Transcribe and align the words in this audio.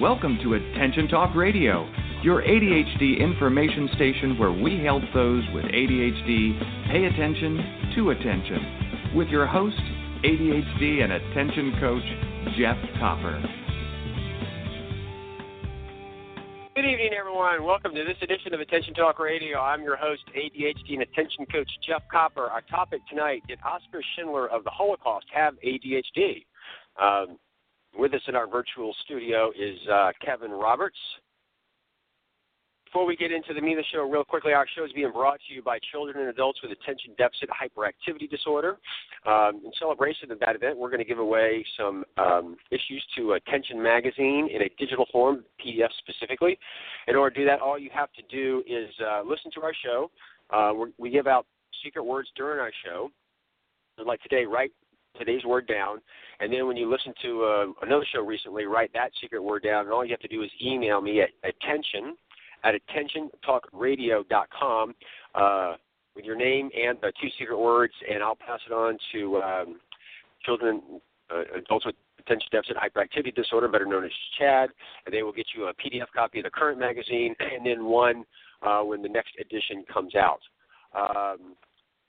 Welcome 0.00 0.38
to 0.42 0.54
Attention 0.54 1.08
Talk 1.08 1.34
Radio, 1.34 1.86
your 2.22 2.40
ADHD 2.40 3.20
information 3.20 3.90
station 3.96 4.38
where 4.38 4.50
we 4.50 4.82
help 4.82 5.02
those 5.12 5.44
with 5.52 5.66
ADHD 5.66 6.90
pay 6.90 7.04
attention 7.04 7.92
to 7.96 8.08
attention. 8.08 9.12
With 9.14 9.28
your 9.28 9.46
host, 9.46 9.76
ADHD 10.24 11.04
and 11.04 11.12
attention 11.12 11.74
coach, 11.78 12.56
Jeff 12.56 12.78
Copper. 12.98 13.44
Good 16.74 16.86
evening, 16.86 17.10
everyone. 17.12 17.62
Welcome 17.64 17.94
to 17.94 18.02
this 18.02 18.16
edition 18.22 18.54
of 18.54 18.60
Attention 18.60 18.94
Talk 18.94 19.18
Radio. 19.18 19.60
I'm 19.60 19.82
your 19.82 19.96
host, 19.96 20.22
ADHD 20.34 20.94
and 20.94 21.02
attention 21.02 21.44
coach 21.52 21.68
Jeff 21.86 22.04
Copper. 22.10 22.46
Our 22.46 22.62
topic 22.62 23.02
tonight 23.10 23.42
Did 23.46 23.58
Oskar 23.66 24.00
Schindler 24.16 24.48
of 24.48 24.64
the 24.64 24.70
Holocaust 24.70 25.26
have 25.34 25.56
ADHD? 25.62 26.46
Um, 26.98 27.36
with 27.96 28.14
us 28.14 28.22
in 28.28 28.36
our 28.36 28.46
virtual 28.46 28.94
studio 29.04 29.50
is 29.50 29.78
uh, 29.90 30.10
Kevin 30.24 30.50
Roberts. 30.50 30.96
Before 32.84 33.06
we 33.06 33.14
get 33.14 33.30
into 33.30 33.54
the 33.54 33.60
meat 33.60 33.74
of 33.74 33.78
the 33.78 33.84
show, 33.92 34.02
real 34.02 34.24
quickly, 34.24 34.52
our 34.52 34.66
show 34.76 34.84
is 34.84 34.90
being 34.92 35.12
brought 35.12 35.38
to 35.46 35.54
you 35.54 35.62
by 35.62 35.78
children 35.92 36.18
and 36.18 36.28
adults 36.28 36.60
with 36.60 36.72
attention 36.72 37.12
deficit 37.16 37.48
hyperactivity 37.48 38.28
disorder. 38.28 38.78
Um, 39.26 39.62
in 39.64 39.70
celebration 39.78 40.32
of 40.32 40.40
that 40.40 40.56
event, 40.56 40.76
we're 40.76 40.88
going 40.88 40.98
to 40.98 41.04
give 41.04 41.20
away 41.20 41.64
some 41.78 42.04
um, 42.18 42.56
issues 42.72 43.04
to 43.16 43.34
Attention 43.34 43.80
Magazine 43.80 44.48
in 44.52 44.62
a 44.62 44.68
digital 44.76 45.06
form, 45.12 45.44
PDF 45.64 45.90
specifically. 45.98 46.58
In 47.06 47.14
order 47.14 47.32
to 47.32 47.40
do 47.42 47.46
that, 47.46 47.60
all 47.60 47.78
you 47.78 47.90
have 47.94 48.08
to 48.14 48.22
do 48.28 48.64
is 48.66 48.90
uh, 49.08 49.22
listen 49.22 49.52
to 49.52 49.62
our 49.62 49.72
show. 49.84 50.10
Uh, 50.52 50.72
we 50.98 51.10
give 51.10 51.28
out 51.28 51.46
secret 51.84 52.02
words 52.02 52.28
during 52.34 52.58
our 52.58 52.72
show. 52.84 53.08
Like 54.04 54.20
today, 54.22 54.46
write 54.46 54.72
today's 55.18 55.44
word 55.44 55.66
down, 55.66 56.00
and 56.40 56.52
then 56.52 56.66
when 56.66 56.76
you 56.76 56.90
listen 56.90 57.12
to 57.22 57.44
uh, 57.44 57.66
another 57.82 58.04
show 58.12 58.20
recently, 58.20 58.64
write 58.64 58.92
that 58.94 59.12
secret 59.20 59.42
word 59.42 59.62
down, 59.62 59.84
and 59.84 59.92
all 59.92 60.04
you 60.04 60.12
have 60.12 60.20
to 60.20 60.28
do 60.28 60.42
is 60.42 60.50
email 60.62 61.00
me 61.00 61.20
at 61.20 61.30
attention 61.44 62.16
at 62.64 62.74
attentiontalkradio.com 62.74 64.94
uh, 65.34 65.74
with 66.14 66.24
your 66.24 66.36
name 66.36 66.70
and 66.76 66.98
the 67.00 67.12
two 67.20 67.28
secret 67.38 67.58
words, 67.58 67.92
and 68.10 68.22
I'll 68.22 68.36
pass 68.36 68.60
it 68.68 68.72
on 68.72 68.98
to 69.12 69.36
um, 69.38 69.80
children, 70.44 70.82
uh, 71.32 71.44
adults 71.56 71.86
with 71.86 71.94
attention 72.18 72.48
deficit 72.52 72.76
hyperactivity 72.76 73.34
disorder, 73.34 73.68
better 73.68 73.86
known 73.86 74.04
as 74.04 74.10
CHADD, 74.38 74.68
and 75.06 75.14
they 75.14 75.22
will 75.22 75.32
get 75.32 75.46
you 75.56 75.66
a 75.66 75.74
PDF 75.74 76.08
copy 76.14 76.40
of 76.40 76.44
the 76.44 76.50
current 76.50 76.78
magazine 76.78 77.34
and 77.40 77.64
then 77.64 77.84
one 77.84 78.24
uh, 78.62 78.80
when 78.80 79.00
the 79.02 79.08
next 79.08 79.32
edition 79.40 79.84
comes 79.92 80.14
out. 80.14 80.40
Um, 80.94 81.56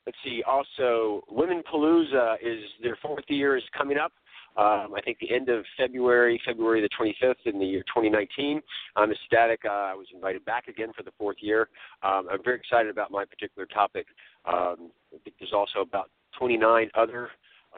let's 0.05 0.17
see. 0.23 0.43
Also, 0.47 1.23
Women 1.29 1.63
Palooza 1.71 2.35
is 2.41 2.59
their 2.81 2.97
fourth 3.01 3.25
year 3.27 3.57
is 3.57 3.63
coming 3.77 3.97
up. 3.97 4.11
Um, 4.57 4.93
I 4.95 5.01
think 5.05 5.17
the 5.19 5.33
end 5.33 5.47
of 5.47 5.63
February, 5.77 6.41
February 6.45 6.81
the 6.81 6.89
25th 6.99 7.35
in 7.45 7.57
the 7.57 7.65
year 7.65 7.83
2019. 7.83 8.61
I'm 8.97 9.11
ecstatic. 9.11 9.61
Uh, 9.63 9.69
I 9.69 9.93
was 9.93 10.07
invited 10.13 10.43
back 10.43 10.67
again 10.67 10.91
for 10.95 11.03
the 11.03 11.11
fourth 11.17 11.37
year. 11.39 11.69
Um, 12.03 12.27
I'm 12.29 12.43
very 12.43 12.57
excited 12.57 12.91
about 12.91 13.11
my 13.11 13.23
particular 13.23 13.65
topic. 13.65 14.07
Um, 14.45 14.91
I 15.13 15.19
think 15.23 15.37
there's 15.39 15.53
also 15.53 15.79
about 15.79 16.09
29 16.37 16.89
other 16.95 17.29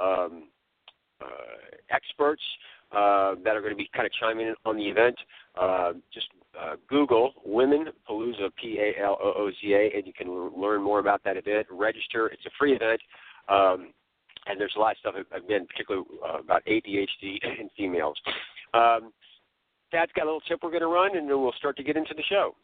um, 0.02 0.50
uh, 1.22 1.26
experts 1.92 2.42
uh, 2.94 3.36
that 3.44 3.56
are 3.56 3.62
going 3.62 3.74
to 3.74 3.78
be 3.78 3.90
kind 3.94 4.06
of 4.06 4.12
chiming 4.20 4.48
in 4.48 4.56
on 4.66 4.78
the 4.78 4.84
event. 4.84 5.16
Uh, 5.60 5.94
just 6.14 6.28
uh, 6.60 6.76
Google 6.88 7.34
Women 7.46 7.88
Palooza, 8.10 8.50
P 8.62 8.80
A 8.80 9.02
L 9.02 9.18
O 9.22 9.34
O 9.38 9.52
Z 9.62 9.74
A, 9.74 9.98
and 9.98 10.06
you 10.06 10.14
can 10.14 10.28
l- 10.28 10.52
learn 10.56 10.82
more 10.82 11.00
about 11.00 11.24
that 11.24 11.38
event. 11.38 11.68
Register. 11.70 12.28
It's 12.28 12.46
a 12.46 12.52
free 12.58 12.76
event. 12.76 13.02
Um, 13.50 13.90
and 14.46 14.60
there's 14.60 14.74
a 14.76 14.80
lot 14.80 14.92
of 14.92 14.98
stuff 14.98 15.16
again, 15.36 15.66
particularly 15.66 16.06
uh, 16.24 16.40
about 16.40 16.64
ADHD 16.66 17.40
in 17.60 17.70
females. 17.78 18.18
Um, 18.74 19.12
Dad's 19.92 20.12
got 20.16 20.24
a 20.24 20.26
little 20.26 20.42
tip 20.42 20.60
we're 20.64 20.70
going 20.70 20.82
to 20.82 20.88
run, 20.88 21.16
and 21.18 21.30
then 21.30 21.42
we'll 21.42 21.54
start 21.54 21.78
to 21.78 21.84
get 21.84 21.96
into 21.96 22.14
the 22.16 22.24
show. 22.24 22.56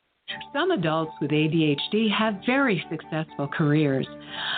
Some 0.53 0.71
adults 0.71 1.11
with 1.21 1.31
ADHD 1.31 2.11
have 2.11 2.41
very 2.45 2.83
successful 2.89 3.47
careers. 3.47 4.07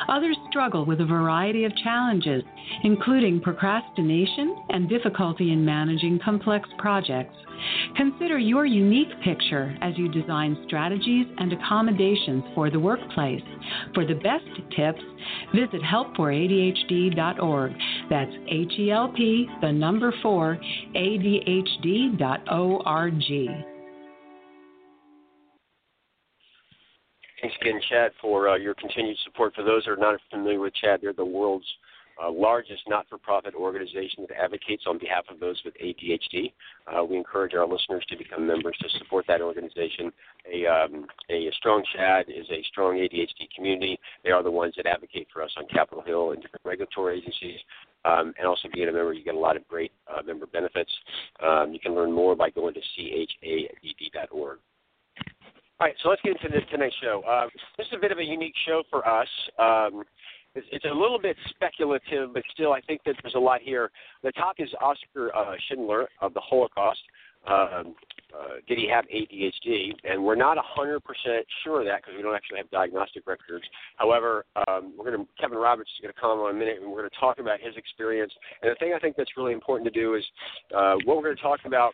Others 0.09 0.37
struggle 0.49 0.85
with 0.85 1.01
a 1.01 1.05
variety 1.05 1.65
of 1.65 1.75
challenges, 1.77 2.43
including 2.83 3.41
procrastination 3.41 4.55
and 4.69 4.89
difficulty 4.89 5.51
in 5.51 5.65
managing 5.65 6.19
complex 6.23 6.67
projects. 6.77 7.35
Consider 7.95 8.39
your 8.39 8.65
unique 8.65 9.19
picture 9.23 9.77
as 9.81 9.97
you 9.97 10.09
design 10.11 10.57
strategies 10.65 11.27
and 11.37 11.53
accommodations 11.53 12.43
for 12.55 12.69
the 12.69 12.79
workplace. 12.79 13.43
For 13.93 14.05
the 14.05 14.15
best 14.15 14.45
tips, 14.75 15.01
visit 15.53 15.81
helpforadhd.org. 15.81 17.73
That's 18.09 18.31
H 18.49 18.73
E 18.79 18.91
L 18.91 19.09
P, 19.15 19.47
the 19.61 19.71
number 19.71 20.13
4, 20.21 20.57
ADHD.org. 20.95 22.21
Thanks 27.41 27.55
again, 27.59 27.81
CHADD, 27.91 28.11
for 28.21 28.49
uh, 28.49 28.55
your 28.55 28.75
continued 28.75 29.17
support. 29.23 29.55
For 29.55 29.63
those 29.63 29.85
who 29.85 29.93
are 29.93 29.97
not 29.97 30.19
familiar 30.29 30.59
with 30.59 30.73
CHADD, 30.83 31.01
they're 31.01 31.13
the 31.13 31.25
world's 31.25 31.65
uh, 32.21 32.31
largest 32.31 32.83
not 32.87 33.07
for 33.09 33.17
profit 33.17 33.55
organization 33.55 34.25
that 34.27 34.37
advocates 34.37 34.83
on 34.85 34.99
behalf 34.99 35.23
of 35.27 35.39
those 35.39 35.59
with 35.65 35.73
ADHD. 35.81 36.53
Uh, 36.85 37.03
we 37.03 37.17
encourage 37.17 37.55
our 37.55 37.67
listeners 37.67 38.05
to 38.09 38.17
become 38.17 38.45
members 38.45 38.75
to 38.79 38.89
support 38.99 39.25
that 39.27 39.41
organization. 39.41 40.11
A, 40.53 40.67
um, 40.67 41.07
a, 41.31 41.49
strong 41.57 41.83
CHADD 41.95 42.29
is 42.29 42.45
a 42.51 42.63
strong 42.69 42.97
ADHD 42.97 43.49
community. 43.55 43.99
They 44.23 44.29
are 44.29 44.43
the 44.43 44.51
ones 44.51 44.75
that 44.77 44.85
advocate 44.85 45.27
for 45.33 45.41
us 45.41 45.51
on 45.57 45.65
Capitol 45.67 46.03
Hill 46.05 46.31
and 46.31 46.41
different 46.43 46.65
regulatory 46.65 47.17
agencies. 47.17 47.59
Um, 48.05 48.33
and 48.37 48.47
also 48.47 48.67
being 48.73 48.87
a 48.87 48.91
member, 48.91 49.13
you 49.13 49.23
get 49.23 49.35
a 49.35 49.39
lot 49.39 49.57
of 49.57 49.67
great 49.67 49.91
uh, 50.07 50.21
member 50.21 50.45
benefits. 50.45 50.91
Um, 51.41 51.71
you 51.71 51.79
can 51.79 51.95
learn 51.95 52.11
more 52.11 52.35
by 52.35 52.51
going 52.51 52.75
to 52.75 52.81
chadd.org. 52.97 54.59
All 55.81 55.87
right, 55.87 55.95
so 56.03 56.09
let's 56.09 56.21
get 56.21 56.37
into 56.37 56.47
this 56.47 56.61
tonight's 56.69 56.93
show. 57.01 57.23
Uh, 57.27 57.47
this 57.75 57.87
is 57.87 57.93
a 57.97 57.99
bit 57.99 58.11
of 58.11 58.19
a 58.19 58.23
unique 58.23 58.53
show 58.67 58.83
for 58.91 59.01
us. 59.07 59.27
Um, 59.57 60.03
it's, 60.53 60.67
it's, 60.71 60.85
a 60.85 60.93
little 60.93 61.17
bit 61.19 61.35
speculative, 61.49 62.35
but 62.35 62.43
still, 62.53 62.71
I 62.71 62.81
think 62.81 63.01
that 63.07 63.15
there's 63.23 63.33
a 63.33 63.39
lot 63.39 63.61
here. 63.63 63.89
The 64.21 64.31
talk 64.33 64.57
is 64.59 64.69
Oskar 64.79 65.35
uh, 65.35 65.55
Schindler 65.67 66.07
of 66.21 66.35
the 66.35 66.39
Holocaust. 66.39 66.99
Um, 67.47 67.95
uh, 68.29 68.61
did 68.67 68.77
he 68.77 68.87
have 68.93 69.05
ADHD? 69.05 69.93
And 70.03 70.23
we're 70.23 70.35
not 70.35 70.55
100% 70.55 70.99
sure 71.63 71.79
of 71.79 71.87
that 71.87 72.01
because 72.03 72.13
we 72.15 72.21
don't 72.21 72.35
actually 72.35 72.59
have 72.59 72.69
diagnostic 72.69 73.25
records. 73.25 73.65
However, 73.95 74.45
um, 74.67 74.93
we're 74.95 75.05
going 75.05 75.25
to 75.25 75.41
Kevin 75.41 75.57
Roberts 75.57 75.89
is 75.97 76.03
going 76.03 76.13
to 76.13 76.21
come 76.21 76.37
on 76.37 76.51
in 76.51 76.57
a 76.57 76.59
minute, 76.59 76.77
and 76.79 76.91
we're 76.91 76.99
going 76.99 77.09
to 77.09 77.19
talk 77.19 77.39
about 77.39 77.59
his 77.59 77.75
experience. 77.75 78.31
And 78.61 78.69
the 78.69 78.75
thing 78.75 78.93
I 78.95 78.99
think 78.99 79.15
that's 79.17 79.35
really 79.35 79.53
important 79.53 79.91
to 79.91 79.99
do 79.99 80.13
is 80.13 80.23
uh, 80.77 80.93
what 81.05 81.17
we're 81.17 81.23
going 81.23 81.37
to 81.37 81.41
talk 81.41 81.61
about 81.65 81.93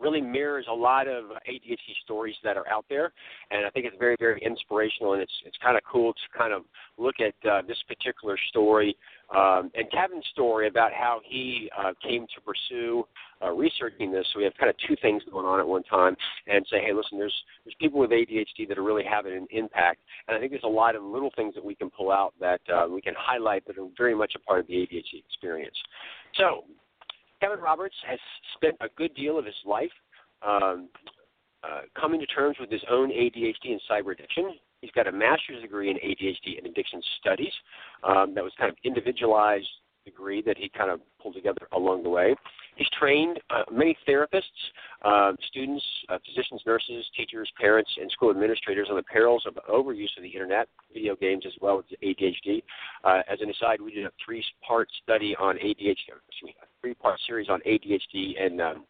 really 0.00 0.20
mirrors 0.20 0.66
a 0.70 0.74
lot 0.74 1.08
of 1.08 1.24
ADHD 1.48 1.94
stories 2.04 2.36
that 2.42 2.56
are 2.56 2.68
out 2.68 2.84
there, 2.88 3.12
and 3.50 3.66
I 3.66 3.70
think 3.70 3.86
it's 3.86 3.96
very, 3.98 4.16
very 4.18 4.40
inspirational, 4.42 5.12
and 5.12 5.22
it's 5.22 5.32
it's 5.44 5.58
kind 5.62 5.76
of 5.76 5.82
cool 5.90 6.12
to 6.12 6.38
kind 6.38 6.52
of 6.52 6.62
look 6.98 7.16
at 7.20 7.34
uh, 7.48 7.62
this 7.66 7.78
particular 7.88 8.36
story 8.48 8.96
um, 9.34 9.70
and 9.74 9.90
Kevin's 9.92 10.24
story 10.32 10.66
about 10.66 10.92
how 10.92 11.20
he 11.24 11.70
uh, 11.78 11.92
came 12.02 12.26
to 12.34 12.40
pursue 12.40 13.04
uh, 13.42 13.50
researching 13.50 14.10
this. 14.10 14.26
So 14.32 14.38
we 14.40 14.44
have 14.44 14.54
kind 14.58 14.68
of 14.68 14.76
two 14.88 14.96
things 15.00 15.22
going 15.30 15.46
on 15.46 15.60
at 15.60 15.66
one 15.66 15.84
time, 15.84 16.16
and 16.48 16.66
say, 16.68 16.78
hey, 16.84 16.92
listen, 16.92 17.16
there's 17.16 17.34
there's 17.64 17.76
people 17.80 18.00
with 18.00 18.10
ADHD 18.10 18.68
that 18.68 18.76
are 18.76 18.82
really 18.82 19.04
having 19.08 19.32
an 19.32 19.46
impact, 19.50 20.00
and 20.26 20.36
I 20.36 20.40
think 20.40 20.50
there's 20.50 20.64
a 20.64 20.68
lot 20.68 20.96
of 20.96 21.04
little 21.04 21.30
things 21.36 21.54
that 21.54 21.64
we 21.64 21.76
can 21.76 21.90
pull 21.90 22.10
out 22.10 22.34
that 22.40 22.60
uh, 22.72 22.86
we 22.90 23.00
can 23.00 23.14
highlight 23.16 23.64
that 23.66 23.78
are 23.78 23.86
very 23.96 24.16
much 24.16 24.32
a 24.34 24.40
part 24.40 24.60
of 24.60 24.66
the 24.66 24.74
ADHD 24.74 25.22
experience. 25.28 25.76
So 26.34 26.64
Kevin 27.40 27.60
Roberts 27.60 27.94
has 28.06 28.18
spent 28.54 28.76
a 28.80 28.88
good 28.96 29.14
deal 29.14 29.38
of 29.38 29.44
his 29.44 29.54
life 29.64 29.90
um, 30.46 30.88
uh, 31.62 31.80
coming 31.98 32.20
to 32.20 32.26
terms 32.26 32.56
with 32.60 32.70
his 32.70 32.82
own 32.90 33.10
ADHD 33.10 33.72
and 33.72 33.80
cyber 33.90 34.12
addiction. 34.12 34.54
He's 34.80 34.90
got 34.92 35.06
a 35.06 35.12
master's 35.12 35.60
degree 35.62 35.90
in 35.90 35.96
ADHD 35.96 36.58
and 36.58 36.66
addiction 36.66 37.02
studies 37.20 37.52
um, 38.02 38.34
that 38.34 38.42
was 38.42 38.52
kind 38.58 38.70
of 38.70 38.76
individualized 38.84 39.68
degree 40.04 40.42
that 40.42 40.56
he 40.56 40.70
kind 40.70 40.90
of 40.90 41.00
pulled 41.20 41.34
together 41.34 41.68
along 41.72 42.02
the 42.02 42.08
way. 42.08 42.34
He's 42.80 42.88
trained 42.98 43.38
uh, 43.50 43.64
many 43.70 43.94
therapists, 44.08 44.40
uh, 45.04 45.32
students, 45.48 45.84
uh, 46.08 46.16
physicians, 46.26 46.62
nurses, 46.66 47.04
teachers, 47.14 47.46
parents, 47.60 47.90
and 48.00 48.10
school 48.10 48.30
administrators 48.30 48.86
on 48.88 48.96
the 48.96 49.02
perils 49.02 49.44
of 49.46 49.58
overuse 49.68 50.08
of 50.16 50.22
the 50.22 50.30
internet, 50.30 50.66
video 50.90 51.14
games, 51.14 51.44
as 51.46 51.52
well 51.60 51.78
as 51.78 51.84
ADHD. 52.02 52.62
Uh, 53.04 53.20
as 53.30 53.38
an 53.42 53.50
aside, 53.50 53.82
we 53.82 53.92
did 53.92 54.06
a 54.06 54.12
three-part 54.24 54.88
study 55.02 55.36
on 55.38 55.56
ADHD, 55.56 55.76
excuse 55.76 56.42
me, 56.42 56.56
a 56.62 56.66
three-part 56.80 57.20
series 57.26 57.50
on 57.50 57.60
ADHD 57.66 58.42
and 58.42 58.62
um, 58.62 58.84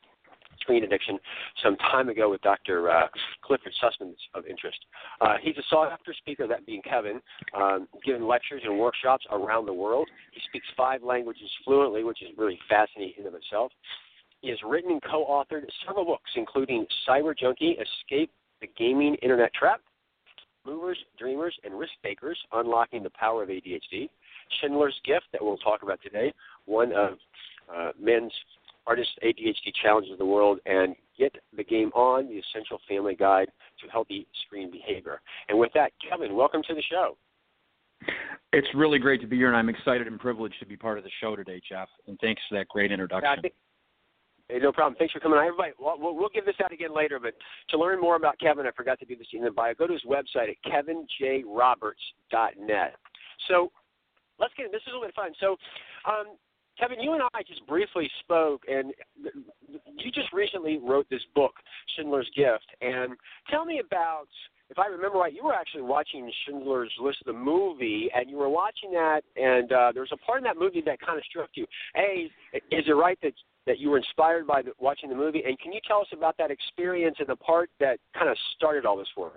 addiction 0.79 1.19
some 1.63 1.77
time 1.77 2.09
ago 2.09 2.31
with 2.31 2.41
Dr. 2.43 2.91
Uh, 2.91 3.09
Clifford 3.43 3.73
Sussman 3.83 4.13
of 4.35 4.47
interest. 4.47 4.79
Uh, 5.21 5.35
he's 5.43 5.57
a 5.59 5.63
sought 5.69 5.93
after 5.93 6.15
speaker, 6.15 6.47
that 6.47 6.67
being 6.67 6.83
Kevin, 6.83 7.21
um, 7.55 7.89
giving 8.05 8.23
lectures 8.23 8.63
and 8.65 8.79
workshops 8.79 9.25
around 9.31 9.67
the 9.67 9.73
world. 9.73 10.09
He 10.33 10.41
speaks 10.49 10.67
five 10.77 11.03
languages 11.03 11.49
fluently, 11.65 12.05
which 12.05 12.23
is 12.23 12.29
really 12.37 12.59
fascinating 12.69 13.15
in 13.19 13.27
of 13.27 13.35
itself. 13.35 13.73
He 14.41 14.49
has 14.49 14.59
written 14.67 14.93
and 14.93 15.03
co 15.03 15.27
authored 15.27 15.67
several 15.87 16.05
books, 16.05 16.31
including 16.37 16.87
Cyber 17.07 17.37
Junkie, 17.37 17.77
Escape 17.79 18.31
the 18.61 18.69
Gaming 18.79 19.15
Internet 19.17 19.53
Trap, 19.55 19.81
Movers, 20.67 20.99
Dreamers, 21.19 21.57
and 21.65 21.79
Risk 21.79 21.93
Takers 22.05 22.39
Unlocking 22.53 23.03
the 23.03 23.11
Power 23.11 23.43
of 23.43 23.49
ADHD, 23.49 24.09
Schindler's 24.61 24.99
Gift, 25.05 25.27
that 25.33 25.43
we'll 25.43 25.57
talk 25.59 25.83
about 25.83 26.01
today, 26.03 26.33
one 26.67 26.93
of 26.93 27.15
uh, 27.75 27.91
men's 27.99 28.33
hardest 28.91 29.11
ADHD 29.23 29.73
challenges 29.81 30.11
of 30.11 30.19
the 30.19 30.25
world 30.25 30.59
and 30.67 30.97
get 31.17 31.33
the 31.57 31.63
game 31.63 31.93
on, 31.95 32.27
the 32.27 32.41
essential 32.41 32.81
family 32.89 33.15
guide 33.15 33.47
to 33.81 33.89
healthy 33.89 34.27
screen 34.45 34.69
behavior. 34.69 35.21
And 35.49 35.57
with 35.57 35.71
that, 35.75 35.93
Kevin, 36.09 36.35
welcome 36.35 36.61
to 36.67 36.75
the 36.75 36.83
show. 36.91 37.17
It's 38.53 38.67
really 38.75 38.99
great 38.99 39.21
to 39.21 39.29
be 39.29 39.37
here, 39.37 39.47
and 39.47 39.57
I'm 39.57 39.69
excited 39.69 40.09
and 40.09 40.19
privileged 40.19 40.59
to 40.59 40.67
be 40.67 40.77
part 40.77 40.99
of 40.99 41.05
the 41.05 41.11
show 41.21 41.37
today, 41.37 41.61
Jeff. 41.69 41.89
And 42.09 42.19
thanks 42.21 42.43
for 42.49 42.59
that 42.59 42.67
great 42.67 42.91
introduction. 42.91 43.31
Yeah, 43.33 43.41
think, 43.41 43.55
hey, 44.49 44.59
no 44.59 44.73
problem. 44.73 44.97
Thanks 44.99 45.13
for 45.13 45.21
coming 45.21 45.39
on. 45.39 45.47
Everybody, 45.47 45.71
we'll, 45.79 46.17
we'll, 46.17 46.29
give 46.35 46.45
this 46.45 46.57
out 46.65 46.73
again 46.73 46.93
later, 46.93 47.21
but 47.21 47.35
to 47.69 47.79
learn 47.79 48.01
more 48.01 48.17
about 48.17 48.41
Kevin, 48.41 48.67
I 48.67 48.73
forgot 48.73 48.99
to 48.99 49.05
do 49.05 49.15
this 49.15 49.29
in 49.33 49.45
the 49.45 49.53
bio. 49.53 49.73
Go 49.75 49.87
to 49.87 49.93
his 49.93 50.03
website 50.03 50.51
at 50.51 50.57
kevinjroberts.net. 50.67 52.97
So 53.47 53.71
let's 54.41 54.53
get 54.57 54.73
this 54.73 54.83
is 54.83 54.89
a 54.89 54.91
little 54.91 55.07
bit 55.07 55.15
fun. 55.15 55.31
So, 55.39 55.57
um, 56.11 56.35
Kevin, 56.79 57.01
you 57.01 57.13
and 57.13 57.23
I 57.35 57.43
just 57.47 57.67
briefly 57.67 58.11
spoke, 58.21 58.63
and 58.69 58.93
you 59.99 60.11
just 60.13 60.33
recently 60.33 60.79
wrote 60.79 61.07
this 61.11 61.23
book, 61.35 61.53
Schindler's 61.97 62.31
Gift. 62.35 62.67
And 62.81 63.13
tell 63.51 63.65
me 63.65 63.81
about, 63.85 64.29
if 64.71 64.79
I 64.79 64.87
remember 64.87 65.19
right, 65.19 65.33
you 65.33 65.45
were 65.45 65.53
actually 65.53 65.83
watching 65.83 66.31
Schindler's 66.47 66.93
List, 67.01 67.19
the 67.27 67.33
movie, 67.33 68.09
and 68.15 68.31
you 68.31 68.37
were 68.37 68.49
watching 68.49 68.93
that, 68.93 69.23
and 69.37 69.73
uh, 69.73 69.93
there 69.93 70.03
was 70.03 70.13
a 70.13 70.17
part 70.25 70.39
in 70.39 70.45
that 70.45 70.57
movie 70.57 70.83
that 70.87 71.01
kind 71.01 71.19
of 71.19 71.25
struck 71.25 71.51
you. 71.55 71.67
A, 71.97 72.31
is 72.55 72.85
it 72.87 72.93
right 72.93 73.19
that 73.23 73.33
that 73.67 73.79
you 73.79 73.91
were 73.91 73.99
inspired 73.99 74.47
by 74.47 74.63
the, 74.63 74.73
watching 74.79 75.11
the 75.11 75.15
movie? 75.15 75.43
And 75.47 75.59
can 75.59 75.73
you 75.73 75.81
tell 75.87 76.01
us 76.01 76.07
about 76.13 76.37
that 76.39 76.51
experience 76.51 77.17
and 77.19 77.29
the 77.29 77.37
part 77.37 77.71
that 77.79 77.99
kind 78.17 78.31
of 78.31 78.37
started 78.57 78.87
all 78.87 78.97
this 78.97 79.07
for? 79.15 79.33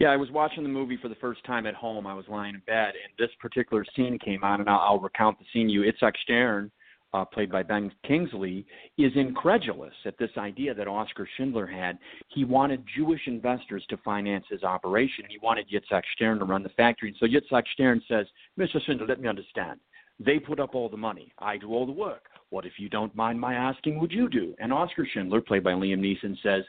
Yeah, 0.00 0.08
I 0.08 0.16
was 0.16 0.30
watching 0.30 0.62
the 0.62 0.68
movie 0.70 0.96
for 0.96 1.08
the 1.08 1.14
first 1.16 1.44
time 1.44 1.66
at 1.66 1.74
home. 1.74 2.06
I 2.06 2.14
was 2.14 2.24
lying 2.26 2.54
in 2.54 2.62
bed, 2.66 2.94
and 2.94 3.12
this 3.18 3.28
particular 3.38 3.84
scene 3.94 4.18
came 4.18 4.42
on, 4.42 4.60
and 4.60 4.68
I'll, 4.68 4.80
I'll 4.80 4.98
recount 4.98 5.38
the 5.38 5.44
scene. 5.52 5.68
You, 5.68 5.82
Itzhak 5.82 6.14
Stern, 6.22 6.70
uh, 7.12 7.26
played 7.26 7.52
by 7.52 7.62
Ben 7.62 7.92
Kingsley, 8.08 8.64
is 8.96 9.12
incredulous 9.14 9.92
at 10.06 10.16
this 10.16 10.30
idea 10.38 10.72
that 10.72 10.88
Oskar 10.88 11.28
Schindler 11.36 11.66
had. 11.66 11.98
He 12.28 12.46
wanted 12.46 12.82
Jewish 12.96 13.20
investors 13.26 13.84
to 13.90 13.98
finance 13.98 14.46
his 14.48 14.62
operation. 14.62 15.26
He 15.28 15.36
wanted 15.42 15.66
Yitzhak 15.68 16.02
Stern 16.14 16.38
to 16.38 16.46
run 16.46 16.62
the 16.62 16.70
factory. 16.70 17.10
And 17.10 17.18
so 17.20 17.26
Yitzhak 17.26 17.64
Stern 17.74 18.00
says, 18.08 18.24
Mr. 18.58 18.82
Schindler, 18.86 19.06
let 19.06 19.20
me 19.20 19.28
understand. 19.28 19.80
They 20.18 20.38
put 20.38 20.60
up 20.60 20.74
all 20.74 20.88
the 20.88 20.96
money. 20.96 21.30
I 21.38 21.58
do 21.58 21.74
all 21.74 21.84
the 21.84 21.92
work. 21.92 22.24
What 22.48 22.64
if 22.64 22.72
you 22.78 22.88
don't 22.88 23.14
mind 23.14 23.38
my 23.38 23.52
asking, 23.52 24.00
would 24.00 24.12
you 24.12 24.30
do? 24.30 24.54
And 24.60 24.72
Oskar 24.72 25.06
Schindler, 25.12 25.42
played 25.42 25.62
by 25.62 25.72
Liam 25.72 26.00
Neeson, 26.00 26.36
says, 26.42 26.64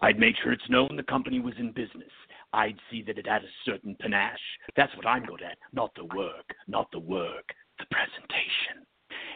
I'd 0.00 0.18
make 0.18 0.34
sure 0.42 0.52
it's 0.52 0.68
known 0.68 0.96
the 0.96 1.02
company 1.04 1.40
was 1.40 1.54
in 1.58 1.72
business. 1.72 2.10
I'd 2.54 2.78
see 2.90 3.02
that 3.02 3.18
it 3.18 3.26
had 3.26 3.42
a 3.42 3.54
certain 3.64 3.96
panache. 4.00 4.38
That's 4.76 4.94
what 4.96 5.06
I'm 5.06 5.24
good 5.24 5.42
at. 5.42 5.58
Not 5.72 5.94
the 5.96 6.04
work, 6.04 6.46
not 6.68 6.90
the 6.92 7.00
work, 7.00 7.48
the 7.78 7.86
presentation. 7.90 8.86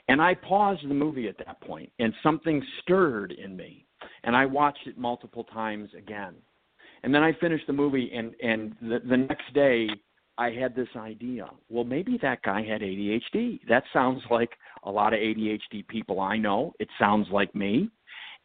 And 0.08 0.22
I 0.22 0.34
paused 0.34 0.88
the 0.88 0.94
movie 0.94 1.28
at 1.28 1.38
that 1.38 1.60
point, 1.60 1.92
and 1.98 2.14
something 2.22 2.62
stirred 2.82 3.32
in 3.32 3.56
me. 3.56 3.84
And 4.24 4.34
I 4.34 4.46
watched 4.46 4.86
it 4.86 4.96
multiple 4.96 5.44
times 5.44 5.90
again. 5.96 6.34
And 7.02 7.14
then 7.14 7.22
I 7.22 7.32
finished 7.34 7.66
the 7.66 7.72
movie, 7.72 8.10
and, 8.14 8.34
and 8.42 8.74
the, 8.80 9.00
the 9.08 9.16
next 9.16 9.52
day, 9.54 9.88
I 10.38 10.50
had 10.50 10.74
this 10.74 10.88
idea. 10.96 11.48
Well, 11.68 11.84
maybe 11.84 12.18
that 12.22 12.42
guy 12.42 12.62
had 12.62 12.80
ADHD. 12.80 13.60
That 13.68 13.82
sounds 13.92 14.22
like 14.30 14.50
a 14.84 14.90
lot 14.90 15.12
of 15.12 15.18
ADHD 15.18 15.86
people 15.88 16.20
I 16.20 16.36
know. 16.36 16.72
It 16.78 16.88
sounds 16.98 17.26
like 17.32 17.54
me. 17.54 17.90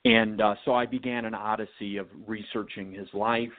And 0.06 0.42
uh, 0.42 0.56
so 0.66 0.74
I 0.74 0.86
began 0.86 1.26
an 1.26 1.36
odyssey 1.36 1.98
of 1.98 2.08
researching 2.28 2.92
his 2.92 3.08
life, 3.14 3.54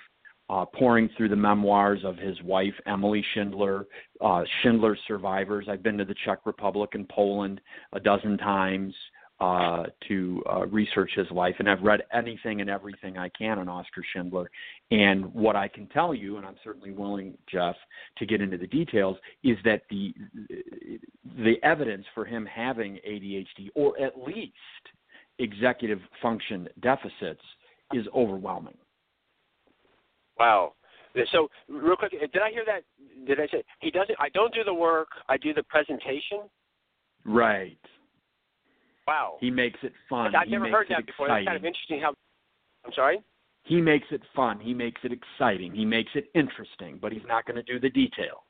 uh, 0.54 0.64
pouring 0.64 1.10
through 1.16 1.28
the 1.28 1.34
memoirs 1.34 2.00
of 2.04 2.16
his 2.16 2.40
wife, 2.42 2.74
Emilie 2.86 3.24
Schindler, 3.34 3.86
uh, 4.20 4.44
Schindler's 4.62 5.00
survivors. 5.08 5.66
I've 5.68 5.82
been 5.82 5.98
to 5.98 6.04
the 6.04 6.14
Czech 6.24 6.46
Republic 6.46 6.90
and 6.92 7.08
Poland 7.08 7.60
a 7.92 7.98
dozen 7.98 8.38
times 8.38 8.94
uh, 9.40 9.82
to 10.06 10.44
uh, 10.48 10.64
research 10.66 11.10
his 11.16 11.28
life, 11.32 11.56
and 11.58 11.68
I've 11.68 11.82
read 11.82 12.02
anything 12.12 12.60
and 12.60 12.70
everything 12.70 13.18
I 13.18 13.30
can 13.30 13.58
on 13.58 13.68
Oskar 13.68 14.04
Schindler. 14.12 14.48
And 14.92 15.34
what 15.34 15.56
I 15.56 15.66
can 15.66 15.88
tell 15.88 16.14
you, 16.14 16.36
and 16.36 16.46
I'm 16.46 16.54
certainly 16.62 16.92
willing, 16.92 17.36
Jeff, 17.50 17.74
to 18.18 18.24
get 18.24 18.40
into 18.40 18.56
the 18.56 18.68
details, 18.68 19.16
is 19.42 19.56
that 19.64 19.82
the 19.90 20.14
the 21.42 21.54
evidence 21.64 22.04
for 22.14 22.24
him 22.24 22.46
having 22.46 23.00
ADHD, 23.04 23.70
or 23.74 24.00
at 24.00 24.12
least 24.24 24.52
executive 25.40 25.98
function 26.22 26.68
deficits, 26.80 27.42
is 27.92 28.06
overwhelming. 28.14 28.76
Wow. 30.38 30.74
So 31.32 31.48
real 31.68 31.96
quick, 31.96 32.10
did 32.10 32.42
I 32.42 32.50
hear 32.50 32.64
that? 32.66 32.82
Did 33.26 33.40
I 33.40 33.46
say 33.46 33.62
he 33.80 33.90
doesn't? 33.90 34.16
I 34.18 34.28
don't 34.30 34.52
do 34.52 34.64
the 34.64 34.74
work. 34.74 35.08
I 35.28 35.36
do 35.36 35.54
the 35.54 35.62
presentation. 35.64 36.40
Right. 37.24 37.78
Wow. 39.06 39.36
He 39.40 39.50
makes 39.50 39.78
it 39.82 39.92
fun. 40.08 40.34
I've 40.34 40.46
he 40.46 40.52
never 40.52 40.68
heard 40.70 40.86
that 40.90 41.06
before. 41.06 41.28
That's 41.28 41.44
kind 41.44 41.56
of 41.56 41.64
interesting. 41.64 42.00
How? 42.00 42.14
I'm 42.84 42.92
sorry. 42.94 43.22
He 43.62 43.80
makes 43.80 44.06
it 44.10 44.20
fun. 44.34 44.60
He 44.60 44.74
makes 44.74 45.00
it 45.04 45.12
exciting. 45.12 45.72
He 45.72 45.84
makes 45.86 46.10
it 46.14 46.26
interesting, 46.34 46.98
but 47.00 47.12
he's 47.12 47.22
not 47.26 47.46
going 47.46 47.56
to 47.56 47.62
do 47.62 47.80
the 47.80 47.90
details. 47.90 48.43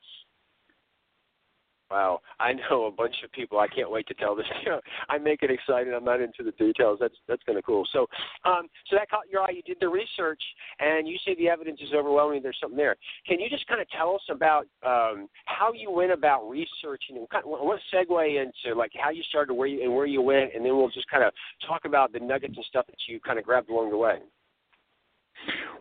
Wow, 1.91 2.21
I 2.39 2.53
know 2.53 2.85
a 2.85 2.91
bunch 2.91 3.15
of 3.23 3.31
people. 3.31 3.59
I 3.59 3.67
can't 3.67 3.91
wait 3.91 4.07
to 4.07 4.13
tell 4.15 4.35
this. 4.35 4.45
You 4.65 4.71
know, 4.71 4.81
I 5.09 5.19
make 5.19 5.43
it 5.43 5.51
exciting. 5.51 5.93
I'm 5.93 6.03
not 6.03 6.21
into 6.21 6.41
the 6.41 6.51
details. 6.53 6.97
That's 6.99 7.13
that's 7.27 7.43
kind 7.43 7.57
of 7.57 7.63
cool. 7.65 7.85
So, 7.93 8.07
um, 8.43 8.67
so 8.89 8.95
that 8.95 9.09
caught 9.09 9.29
your 9.29 9.41
eye. 9.41 9.51
You 9.51 9.61
did 9.61 9.77
the 9.79 9.89
research, 9.89 10.41
and 10.79 11.07
you 11.07 11.17
say 11.23 11.35
the 11.35 11.49
evidence 11.49 11.79
is 11.81 11.93
overwhelming. 11.93 12.41
There's 12.41 12.57
something 12.59 12.77
there. 12.77 12.95
Can 13.27 13.39
you 13.39 13.47
just 13.47 13.67
kind 13.67 13.79
of 13.79 13.87
tell 13.91 14.15
us 14.15 14.21
about 14.31 14.65
um, 14.83 15.27
how 15.45 15.71
you 15.73 15.91
went 15.91 16.11
about 16.11 16.49
researching? 16.49 17.17
And 17.17 17.29
kind 17.29 17.43
of, 17.45 17.51
what 17.51 17.79
segue 17.93 18.43
into 18.43 18.75
like 18.75 18.91
how 18.99 19.11
you 19.11 19.21
started, 19.29 19.53
where 19.53 19.67
you 19.67 19.83
and 19.83 19.93
where 19.93 20.07
you 20.07 20.21
went, 20.21 20.55
and 20.55 20.65
then 20.65 20.75
we'll 20.75 20.89
just 20.89 21.07
kind 21.09 21.23
of 21.23 21.31
talk 21.67 21.85
about 21.85 22.11
the 22.11 22.19
nuggets 22.19 22.55
and 22.55 22.65
stuff 22.65 22.87
that 22.87 22.97
you 23.07 23.19
kind 23.19 23.37
of 23.37 23.45
grabbed 23.45 23.69
along 23.69 23.91
the 23.91 23.97
way. 23.97 24.17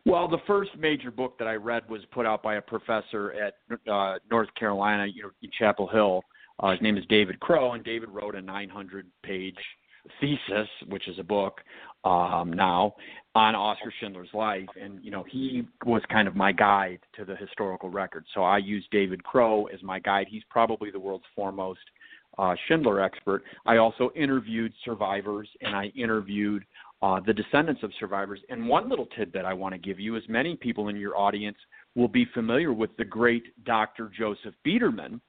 Well, 0.06 0.28
the 0.28 0.38
first 0.46 0.70
major 0.78 1.10
book 1.10 1.38
that 1.38 1.48
I 1.48 1.54
read 1.54 1.88
was 1.88 2.02
put 2.12 2.26
out 2.26 2.42
by 2.42 2.56
a 2.56 2.62
professor 2.62 3.32
at 3.32 3.54
uh, 3.90 4.18
North 4.30 4.48
Carolina, 4.54 5.06
you 5.06 5.22
know, 5.22 5.30
in 5.42 5.50
Chapel 5.58 5.88
Hill. 5.88 6.22
Uh, 6.60 6.72
his 6.72 6.82
name 6.82 6.96
is 6.96 7.04
David 7.08 7.40
Crowe, 7.40 7.72
and 7.72 7.82
David 7.82 8.10
wrote 8.10 8.34
a 8.34 8.40
900-page 8.40 9.56
thesis, 10.20 10.68
which 10.88 11.08
is 11.08 11.18
a 11.18 11.22
book 11.22 11.60
um, 12.04 12.52
now, 12.52 12.94
on 13.34 13.54
Oskar 13.54 13.92
Schindler's 13.98 14.28
life. 14.34 14.68
And 14.80 15.02
you 15.02 15.10
know, 15.10 15.24
he 15.28 15.66
was 15.84 16.02
kind 16.10 16.28
of 16.28 16.36
my 16.36 16.52
guide 16.52 17.00
to 17.16 17.24
the 17.24 17.34
historical 17.36 17.88
record. 17.88 18.24
So 18.34 18.42
I 18.42 18.58
used 18.58 18.90
David 18.90 19.24
Crowe 19.24 19.66
as 19.72 19.82
my 19.82 19.98
guide. 19.98 20.26
He's 20.28 20.44
probably 20.50 20.90
the 20.90 21.00
world's 21.00 21.24
foremost 21.34 21.80
uh, 22.38 22.54
Schindler 22.68 23.00
expert. 23.00 23.42
I 23.66 23.78
also 23.78 24.10
interviewed 24.14 24.72
survivors, 24.84 25.48
and 25.60 25.74
I 25.74 25.86
interviewed 25.96 26.64
uh, 27.02 27.20
the 27.26 27.32
descendants 27.32 27.82
of 27.82 27.90
survivors. 27.98 28.40
And 28.48 28.66
one 28.66 28.88
little 28.88 29.06
tidbit 29.16 29.44
I 29.44 29.52
want 29.52 29.74
to 29.74 29.78
give 29.78 30.00
you 30.00 30.16
is 30.16 30.22
many 30.28 30.56
people 30.56 30.88
in 30.88 30.96
your 30.96 31.16
audience 31.16 31.58
will 31.94 32.08
be 32.08 32.26
familiar 32.34 32.72
with 32.72 32.96
the 32.96 33.04
great 33.04 33.44
Dr. 33.64 34.10
Joseph 34.16 34.54
Biederman, 34.64 35.20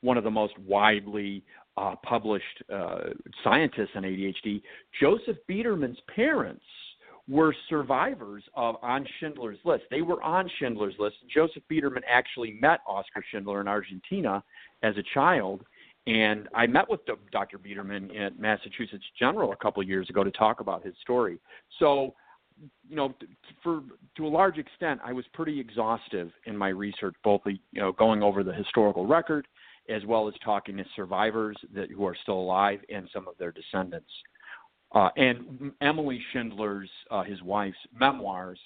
one 0.00 0.16
of 0.16 0.24
the 0.24 0.30
most 0.30 0.58
widely 0.58 1.44
uh, 1.76 1.94
published 2.04 2.62
uh, 2.72 2.98
scientists 3.42 3.90
on 3.96 4.02
ADHD. 4.02 4.62
Joseph 5.00 5.36
Biederman's 5.48 5.98
parents 6.14 6.64
were 7.28 7.54
survivors 7.68 8.44
of 8.54 8.76
on 8.82 9.06
Schindler's 9.18 9.58
List. 9.64 9.84
They 9.90 10.02
were 10.02 10.22
on 10.22 10.48
Schindler's 10.58 10.94
List. 10.98 11.16
Joseph 11.34 11.62
Biederman 11.68 12.02
actually 12.08 12.58
met 12.60 12.80
Oskar 12.86 13.24
Schindler 13.30 13.60
in 13.60 13.68
Argentina 13.68 14.42
as 14.82 14.94
a 14.98 15.02
child 15.14 15.64
and 16.06 16.48
I 16.54 16.66
met 16.66 16.88
with 16.88 17.00
Dr. 17.32 17.58
Biederman 17.58 18.14
at 18.16 18.38
Massachusetts 18.38 19.04
General 19.18 19.52
a 19.52 19.56
couple 19.56 19.82
of 19.82 19.88
years 19.88 20.10
ago 20.10 20.22
to 20.22 20.30
talk 20.30 20.60
about 20.60 20.84
his 20.84 20.94
story. 21.00 21.38
So, 21.78 22.14
you 22.88 22.96
know, 22.96 23.14
for 23.62 23.82
to 24.16 24.26
a 24.26 24.28
large 24.28 24.58
extent, 24.58 25.00
I 25.04 25.12
was 25.12 25.24
pretty 25.32 25.58
exhaustive 25.58 26.30
in 26.44 26.56
my 26.56 26.68
research, 26.68 27.14
both 27.24 27.40
you 27.46 27.58
know 27.72 27.92
going 27.92 28.22
over 28.22 28.44
the 28.44 28.52
historical 28.52 29.06
record 29.06 29.46
as 29.88 30.04
well 30.06 30.28
as 30.28 30.34
talking 30.44 30.76
to 30.78 30.84
survivors 30.96 31.56
that 31.74 31.90
who 31.90 32.06
are 32.06 32.16
still 32.22 32.38
alive 32.38 32.80
and 32.88 33.08
some 33.12 33.28
of 33.28 33.34
their 33.38 33.52
descendants. 33.52 34.10
Uh, 34.94 35.10
and 35.16 35.72
Emilie 35.80 36.22
Schindler's, 36.32 36.88
uh, 37.10 37.22
his 37.24 37.42
wife's 37.42 37.76
memoirs 37.98 38.58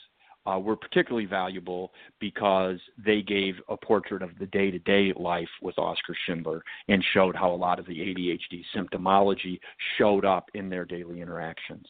uh, 0.49 0.59
were 0.59 0.76
particularly 0.76 1.26
valuable 1.26 1.93
because 2.21 2.78
they 3.05 3.23
gave 3.23 3.55
a 3.69 3.76
portrait 3.76 4.23
of 4.23 4.31
the 4.38 4.47
day 4.47 4.71
to 4.71 4.78
day 4.81 5.12
life 5.17 5.49
with 5.62 5.78
Oskar 5.78 6.17
Schindler 6.26 6.62
and 6.88 7.05
showed 7.12 7.37
how 7.37 7.52
a 7.52 7.57
lot 7.57 7.78
of 7.78 7.87
the 7.87 7.95
ADHD 7.95 8.62
symptomology 8.75 9.59
showed 9.99 10.25
up 10.25 10.49
in 10.55 10.71
their 10.71 10.85
daily 10.85 11.21
interactions. 11.21 11.87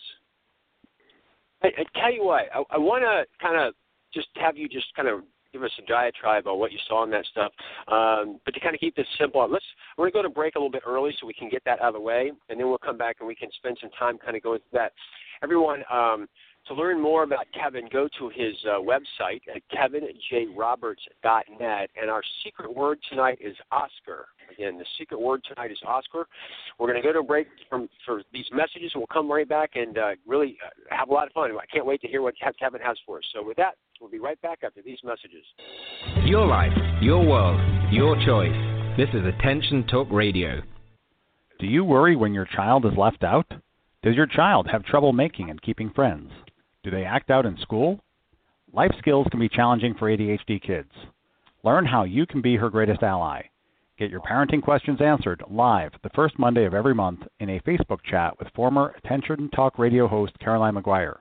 I, 1.63 1.69
I 1.69 2.01
tell 2.01 2.13
you 2.13 2.25
what, 2.25 2.45
I, 2.55 2.63
I 2.71 2.79
want 2.79 3.05
to 3.05 3.25
kind 3.41 3.61
of 3.61 3.75
just 4.13 4.29
have 4.37 4.57
you 4.57 4.69
just 4.69 4.87
kind 4.97 5.09
of 5.09 5.21
give 5.53 5.63
us 5.63 5.71
a 5.79 5.87
diatribe 5.87 6.47
on 6.47 6.59
what 6.59 6.73
you 6.73 6.79
saw 6.89 7.05
in 7.05 7.11
that 7.11 7.25
stuff. 7.31 7.53
Um, 7.89 8.39
but 8.45 8.55
to 8.55 8.61
kind 8.61 8.75
of 8.75 8.81
keep 8.81 8.95
this 8.97 9.07
simple, 9.19 9.47
let's 9.51 9.65
we're 9.97 10.11
going 10.11 10.25
to 10.25 10.29
go 10.29 10.29
to 10.29 10.35
break 10.35 10.55
a 10.57 10.59
little 10.59 10.71
bit 10.71 10.83
early 10.87 11.13
so 11.19 11.27
we 11.27 11.35
can 11.35 11.49
get 11.49 11.63
that 11.65 11.81
out 11.81 11.89
of 11.89 11.95
the 11.95 12.01
way, 12.01 12.33
and 12.49 12.61
then 12.61 12.69
we'll 12.69 12.79
come 12.79 12.99
back 12.99 13.17
and 13.21 13.29
we 13.29 13.35
can 13.35 13.49
spend 13.57 13.79
some 13.81 13.91
time 13.99 14.19
kind 14.19 14.37
of 14.37 14.43
going 14.43 14.59
through 14.71 14.79
that. 14.79 14.93
Everyone, 15.43 15.85
um, 15.91 16.29
to 16.69 16.75
learn 16.75 17.01
more 17.01 17.25
about 17.25 17.47
Kevin, 17.59 17.89
go 17.93 18.09
to 18.19 18.29
his 18.29 18.55
uh, 18.67 18.79
website 18.81 19.41
at 19.55 19.63
kevinjroberts.net. 19.73 21.91
And 22.01 22.11
our 22.11 22.23
secret 22.45 22.75
word 22.75 22.99
tonight 23.11 23.39
is 23.41 23.57
Oscar. 23.73 24.27
Again, 24.53 24.79
the 24.79 24.85
secret 24.99 25.21
word 25.21 25.43
tonight 25.49 25.71
is 25.71 25.79
Oscar. 25.87 26.27
We're 26.79 26.89
going 26.89 27.03
to 27.03 27.07
go 27.07 27.13
to 27.13 27.21
a 27.21 27.25
break 27.25 27.47
from 27.69 27.89
for 28.07 28.23
these 28.33 28.47
messages. 28.53 28.93
We'll 28.95 29.07
come 29.13 29.31
right 29.31 29.49
back 29.49 29.73
and 29.75 29.99
uh, 29.99 30.11
really 30.27 30.57
uh, 30.65 30.71
have 30.95 31.09
a 31.09 31.13
lot 31.13 31.27
of 31.27 31.33
fun. 31.33 31.51
I 31.51 31.67
can't 31.73 31.87
wait 31.87 32.01
to 32.03 32.09
hear 32.09 32.23
what 32.23 32.35
Kevin 32.59 32.81
has 32.81 32.97
for 33.07 33.19
us. 33.19 33.25
So 33.35 33.45
with 33.45 33.57
that, 33.57 33.75
we'll 34.01 34.11
be 34.11 34.19
right 34.19 34.41
back 34.41 34.61
after 34.65 34.83
these 34.83 34.99
messages. 35.05 35.45
Your 36.25 36.47
life, 36.47 36.73
your 37.01 37.27
world, 37.27 37.61
your 37.93 38.17
choice. 38.25 38.55
This 38.97 39.09
is 39.15 39.27
Attention 39.27 39.87
Talk 39.87 40.09
Radio. 40.11 40.63
Do 41.61 41.67
you 41.67 41.85
worry 41.85 42.17
when 42.17 42.35
your 42.35 42.47
child 42.47 42.87
is 42.87 42.93
left 42.97 43.23
out? 43.23 43.47
Does 44.03 44.15
your 44.15 44.27
child 44.27 44.69
have 44.71 44.85
trouble 44.85 45.13
making 45.13 45.51
and 45.51 45.61
keeping 45.61 45.91
friends? 45.91 46.31
Do 46.89 46.97
they 46.97 47.05
act 47.05 47.31
out 47.31 47.45
in 47.45 47.59
school? 47.59 48.01
Life 48.73 48.93
skills 48.99 49.27
can 49.31 49.41
be 49.41 49.51
challenging 49.51 49.93
for 49.99 50.09
ADHD 50.09 50.63
kids. 50.63 50.89
Learn 51.63 51.85
how 51.85 52.05
you 52.05 52.25
can 52.25 52.41
be 52.41 52.57
her 52.57 52.71
greatest 52.71 53.03
ally. 53.03 53.43
Get 53.99 54.09
your 54.09 54.23
parenting 54.23 54.63
questions 54.63 55.03
answered 55.03 55.43
live 55.51 55.93
the 56.03 56.09
first 56.15 56.39
Monday 56.39 56.65
of 56.65 56.73
every 56.73 56.95
month 56.95 57.21
in 57.41 57.51
a 57.51 57.61
Facebook 57.61 57.99
chat 58.11 58.39
with 58.39 58.49
former 58.55 58.95
Attention 58.97 59.51
Talk 59.51 59.79
radio 59.79 60.09
host 60.09 60.33
Caroline 60.39 60.73
Maguire. 60.73 61.21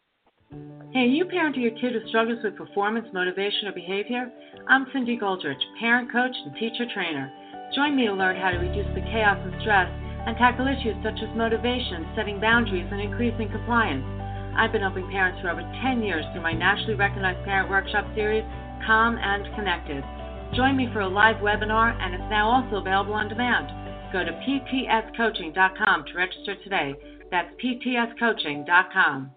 Hey, 0.93 1.09
you 1.09 1.25
parent 1.25 1.57
your 1.57 1.71
kid 1.81 1.97
who 1.97 2.07
struggles 2.09 2.45
with 2.45 2.55
performance, 2.55 3.09
motivation, 3.15 3.67
or 3.67 3.73
behavior? 3.73 4.31
I'm 4.69 4.85
Cindy 4.93 5.17
Goldrich, 5.17 5.57
parent 5.81 6.13
coach 6.13 6.37
and 6.45 6.55
teacher 6.57 6.85
trainer. 6.93 7.33
Join 7.75 7.97
me 7.97 8.05
to 8.07 8.13
learn 8.13 8.37
how 8.37 8.51
to 8.51 8.59
reduce 8.59 8.93
the 8.95 9.01
chaos 9.09 9.41
and 9.41 9.57
stress 9.63 9.89
and 9.89 10.37
tackle 10.37 10.69
issues 10.69 11.01
such 11.03 11.17
as 11.25 11.35
motivation, 11.35 12.13
setting 12.15 12.39
boundaries, 12.39 12.85
and 12.93 13.01
increasing 13.01 13.49
compliance. 13.49 14.05
I've 14.53 14.71
been 14.71 14.85
helping 14.85 15.09
parents 15.09 15.41
for 15.41 15.49
over 15.49 15.65
10 15.81 16.03
years 16.05 16.27
through 16.33 16.45
my 16.45 16.53
nationally 16.53 17.01
recognized 17.01 17.43
parent 17.49 17.71
workshop 17.71 18.05
series, 18.15 18.45
Calm 18.85 19.17
and 19.17 19.49
Connected. 19.57 20.05
Join 20.53 20.77
me 20.77 20.93
for 20.93 21.01
a 21.01 21.09
live 21.09 21.37
webinar, 21.37 21.97
and 21.97 22.13
it's 22.13 22.29
now 22.29 22.53
also 22.53 22.85
available 22.85 23.15
on 23.15 23.33
demand. 23.33 23.73
Go 24.13 24.29
to 24.29 24.33
ptscoaching.com 24.45 26.05
to 26.05 26.13
register 26.13 26.55
today. 26.63 26.93
That's 27.31 27.49
ptscoaching.com. 27.65 29.33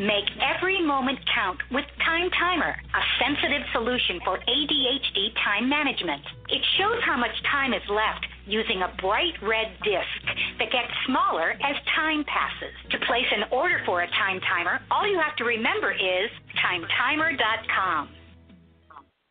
Make 0.00 0.24
every 0.40 0.80
moment 0.80 1.18
count 1.34 1.60
with 1.70 1.84
Time 2.02 2.30
Timer, 2.30 2.72
a 2.72 3.02
sensitive 3.20 3.60
solution 3.70 4.18
for 4.24 4.38
ADHD 4.38 5.28
time 5.44 5.68
management. 5.68 6.22
It 6.48 6.62
shows 6.78 7.04
how 7.04 7.18
much 7.18 7.36
time 7.52 7.74
is 7.74 7.82
left 7.90 8.24
using 8.46 8.80
a 8.80 8.96
bright 9.02 9.34
red 9.42 9.76
disc 9.84 10.08
that 10.58 10.72
gets 10.72 10.88
smaller 11.04 11.50
as 11.50 11.76
time 11.94 12.24
passes. 12.24 12.72
To 12.92 13.06
place 13.06 13.28
an 13.30 13.52
order 13.52 13.82
for 13.84 14.00
a 14.00 14.06
time 14.08 14.40
timer, 14.40 14.80
all 14.90 15.06
you 15.06 15.20
have 15.20 15.36
to 15.36 15.44
remember 15.44 15.92
is 15.92 16.30
timetimer.com. 16.64 18.08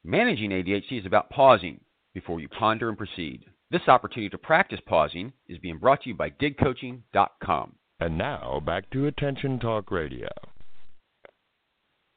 Managing 0.03 0.51
ADHD 0.51 0.99
is 0.99 1.05
about 1.07 1.31
pausing 1.31 1.79
before 2.13 2.41
you 2.41 2.47
ponder 2.47 2.89
and 2.89 2.97
proceed. 2.97 3.43
This 3.71 3.87
opportunity 3.87 4.29
to 4.29 4.37
practice 4.37 4.79
pausing 4.85 5.33
is 5.47 5.57
being 5.57 5.79
brought 5.79 6.03
to 6.03 6.09
you 6.09 6.15
by 6.15 6.29
digcoaching.com. 6.29 7.73
And 7.99 8.19
now 8.19 8.61
back 8.63 8.87
to 8.91 9.07
Attention 9.07 9.57
Talk 9.57 9.89
Radio. 9.89 10.29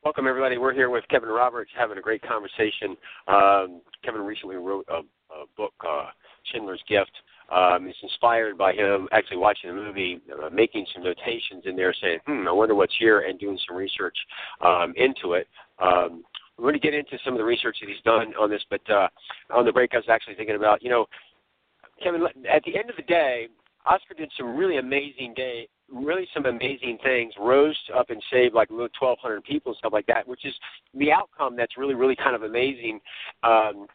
Welcome, 0.05 0.27
everybody. 0.27 0.59
We're 0.59 0.75
here 0.75 0.91
with 0.91 1.05
Kevin 1.11 1.29
Roberts 1.29 1.71
having 1.79 1.97
a 1.97 2.01
great 2.01 2.23
conversation. 2.23 2.97
Um, 3.29 3.83
Kevin 4.05 4.23
recently 4.23 4.57
wrote 4.57 4.85
a, 4.89 4.97
a 5.33 5.45
book, 5.57 5.75
uh, 5.89 6.07
Schindler's 6.51 6.83
Gift. 6.89 7.13
Um, 7.53 7.87
it's 7.87 7.99
inspired 8.03 8.59
by 8.59 8.73
him 8.73 9.09
actually 9.13 9.37
watching 9.37 9.71
the 9.71 9.77
movie, 9.77 10.21
uh, 10.43 10.51
making 10.51 10.87
some 10.93 11.05
notations 11.05 11.63
in 11.67 11.77
there, 11.77 11.95
saying, 12.03 12.19
"Hmm, 12.27 12.49
I 12.49 12.51
wonder 12.51 12.75
what's 12.75 12.97
here," 12.99 13.21
and 13.21 13.39
doing 13.39 13.57
some 13.65 13.77
research 13.77 14.17
um, 14.61 14.93
into 14.97 15.35
it. 15.35 15.47
Um, 15.79 16.25
we're 16.59 16.65
going 16.65 16.81
to 16.81 16.81
get 16.81 16.95
into 16.95 17.17
some 17.25 17.35
of 17.35 17.39
the 17.39 17.45
research 17.45 17.77
that 17.81 17.89
he's 17.89 18.03
done 18.05 18.35
on 18.35 18.51
this, 18.51 18.65
but 18.71 18.81
uh, 18.91 19.07
on 19.55 19.65
the 19.65 19.73
break, 19.73 19.95
I 19.95 19.99
was 19.99 20.07
actually 20.09 20.35
thinking 20.35 20.57
about, 20.57 20.83
you 20.83 20.91
know, 20.91 21.07
Kevin. 22.03 22.25
At 22.53 22.65
the 22.65 22.77
end 22.77 22.91
of 22.91 22.97
the 22.97 23.03
day, 23.03 23.47
Oskar 23.87 24.15
did 24.15 24.33
some 24.37 24.57
really 24.57 24.79
amazing 24.79 25.35
day, 25.37 25.69
really 25.93 26.27
some 26.35 26.47
amazing 26.47 26.99
things. 27.03 27.33
Rose 27.39 27.79
up 27.95 28.11
and 28.11 28.23
saved 28.31 28.55
like 28.55 28.71
1,200 28.71 29.45
people 29.45 29.73
and 29.73 29.79
stuff 29.79 29.93
like 29.93 30.07
that, 30.07 30.27
which 30.27 30.45
is 30.45 30.55
the 30.95 31.13
outcome 31.13 31.57
that's 31.57 31.77
really, 31.77 31.95
really 31.95 32.17
kind 32.17 32.35
of 32.35 32.43
amazing. 32.43 33.01
Um, 33.43 33.87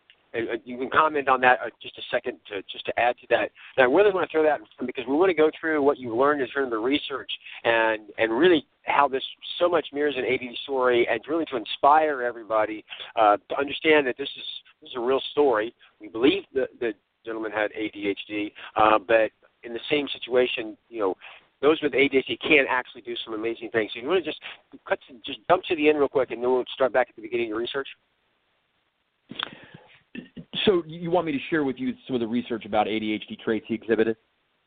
you 0.65 0.77
can 0.77 0.89
comment 0.89 1.29
on 1.29 1.41
that 1.41 1.59
uh, 1.65 1.69
just 1.81 1.97
a 1.97 2.01
second 2.11 2.37
to 2.47 2.61
just 2.71 2.85
to 2.85 2.99
add 2.99 3.15
to 3.21 3.27
that. 3.29 3.49
And 3.77 3.79
I 3.79 3.83
really 3.83 4.11
want 4.11 4.29
to 4.29 4.31
throw 4.31 4.43
that 4.43 4.59
in 4.59 4.85
because 4.85 5.05
we 5.07 5.15
want 5.15 5.29
to 5.29 5.33
go 5.33 5.49
through 5.59 5.81
what 5.81 5.97
you 5.97 6.15
learned 6.15 6.41
in 6.41 6.47
terms 6.47 6.67
of 6.67 6.71
the 6.71 6.77
research 6.77 7.31
and 7.63 8.09
and 8.17 8.31
really 8.31 8.65
how 8.83 9.07
this 9.07 9.23
so 9.57 9.69
much 9.69 9.87
mirrors 9.93 10.15
an 10.17 10.25
AD 10.25 10.55
story 10.63 11.07
and 11.09 11.19
really 11.27 11.45
to 11.45 11.55
inspire 11.55 12.21
everybody 12.21 12.83
uh, 13.15 13.37
to 13.49 13.57
understand 13.57 14.05
that 14.07 14.17
this 14.17 14.29
is 14.37 14.43
this 14.81 14.89
is 14.89 14.95
a 14.97 14.99
real 14.99 15.21
story. 15.31 15.73
We 15.99 16.09
believe 16.09 16.43
the 16.53 16.67
the 16.79 16.93
gentleman 17.25 17.51
had 17.51 17.71
ADHD, 17.71 18.51
uh, 18.75 18.99
but 18.99 19.31
in 19.63 19.73
the 19.73 19.79
same 19.89 20.07
situation, 20.13 20.77
you 20.89 20.99
know, 20.99 21.15
those 21.61 21.79
with 21.81 21.93
ADHD 21.93 22.39
can 22.39 22.65
actually 22.69 23.01
do 23.01 23.15
some 23.25 23.33
amazing 23.33 23.69
things. 23.71 23.91
So 23.93 24.01
you 24.01 24.07
want 24.07 24.23
to 24.23 24.29
just 24.29 24.39
cut 24.87 24.99
to, 25.07 25.15
just 25.25 25.39
jump 25.49 25.63
to 25.65 25.75
the 25.75 25.89
end 25.89 25.97
real 25.97 26.07
quick, 26.07 26.31
and 26.31 26.41
then 26.41 26.51
we'll 26.51 26.63
start 26.73 26.93
back 26.93 27.07
at 27.09 27.15
the 27.15 27.21
beginning 27.21 27.45
of 27.45 27.49
your 27.49 27.57
research. 27.59 27.87
So 30.65 30.83
you 30.85 31.11
want 31.11 31.25
me 31.25 31.31
to 31.31 31.39
share 31.49 31.63
with 31.63 31.77
you 31.77 31.93
some 32.05 32.15
of 32.15 32.19
the 32.19 32.27
research 32.27 32.65
about 32.65 32.87
ADHD 32.87 33.39
traits 33.43 33.65
he 33.67 33.75
exhibited, 33.75 34.17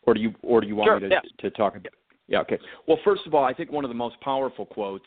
or 0.02 0.14
do 0.14 0.20
you 0.20 0.34
or 0.42 0.60
do 0.60 0.66
you 0.66 0.76
want 0.76 0.88
sure, 0.88 1.00
me 1.00 1.08
to, 1.08 1.14
yeah. 1.14 1.20
to 1.40 1.50
talk 1.50 1.76
about? 1.76 1.92
Yeah, 2.28 2.40
okay. 2.40 2.58
Well, 2.86 2.98
first 3.04 3.22
of 3.26 3.34
all, 3.34 3.44
I 3.44 3.52
think 3.52 3.72
one 3.72 3.84
of 3.84 3.90
the 3.90 3.96
most 3.96 4.20
powerful 4.20 4.64
quotes 4.64 5.04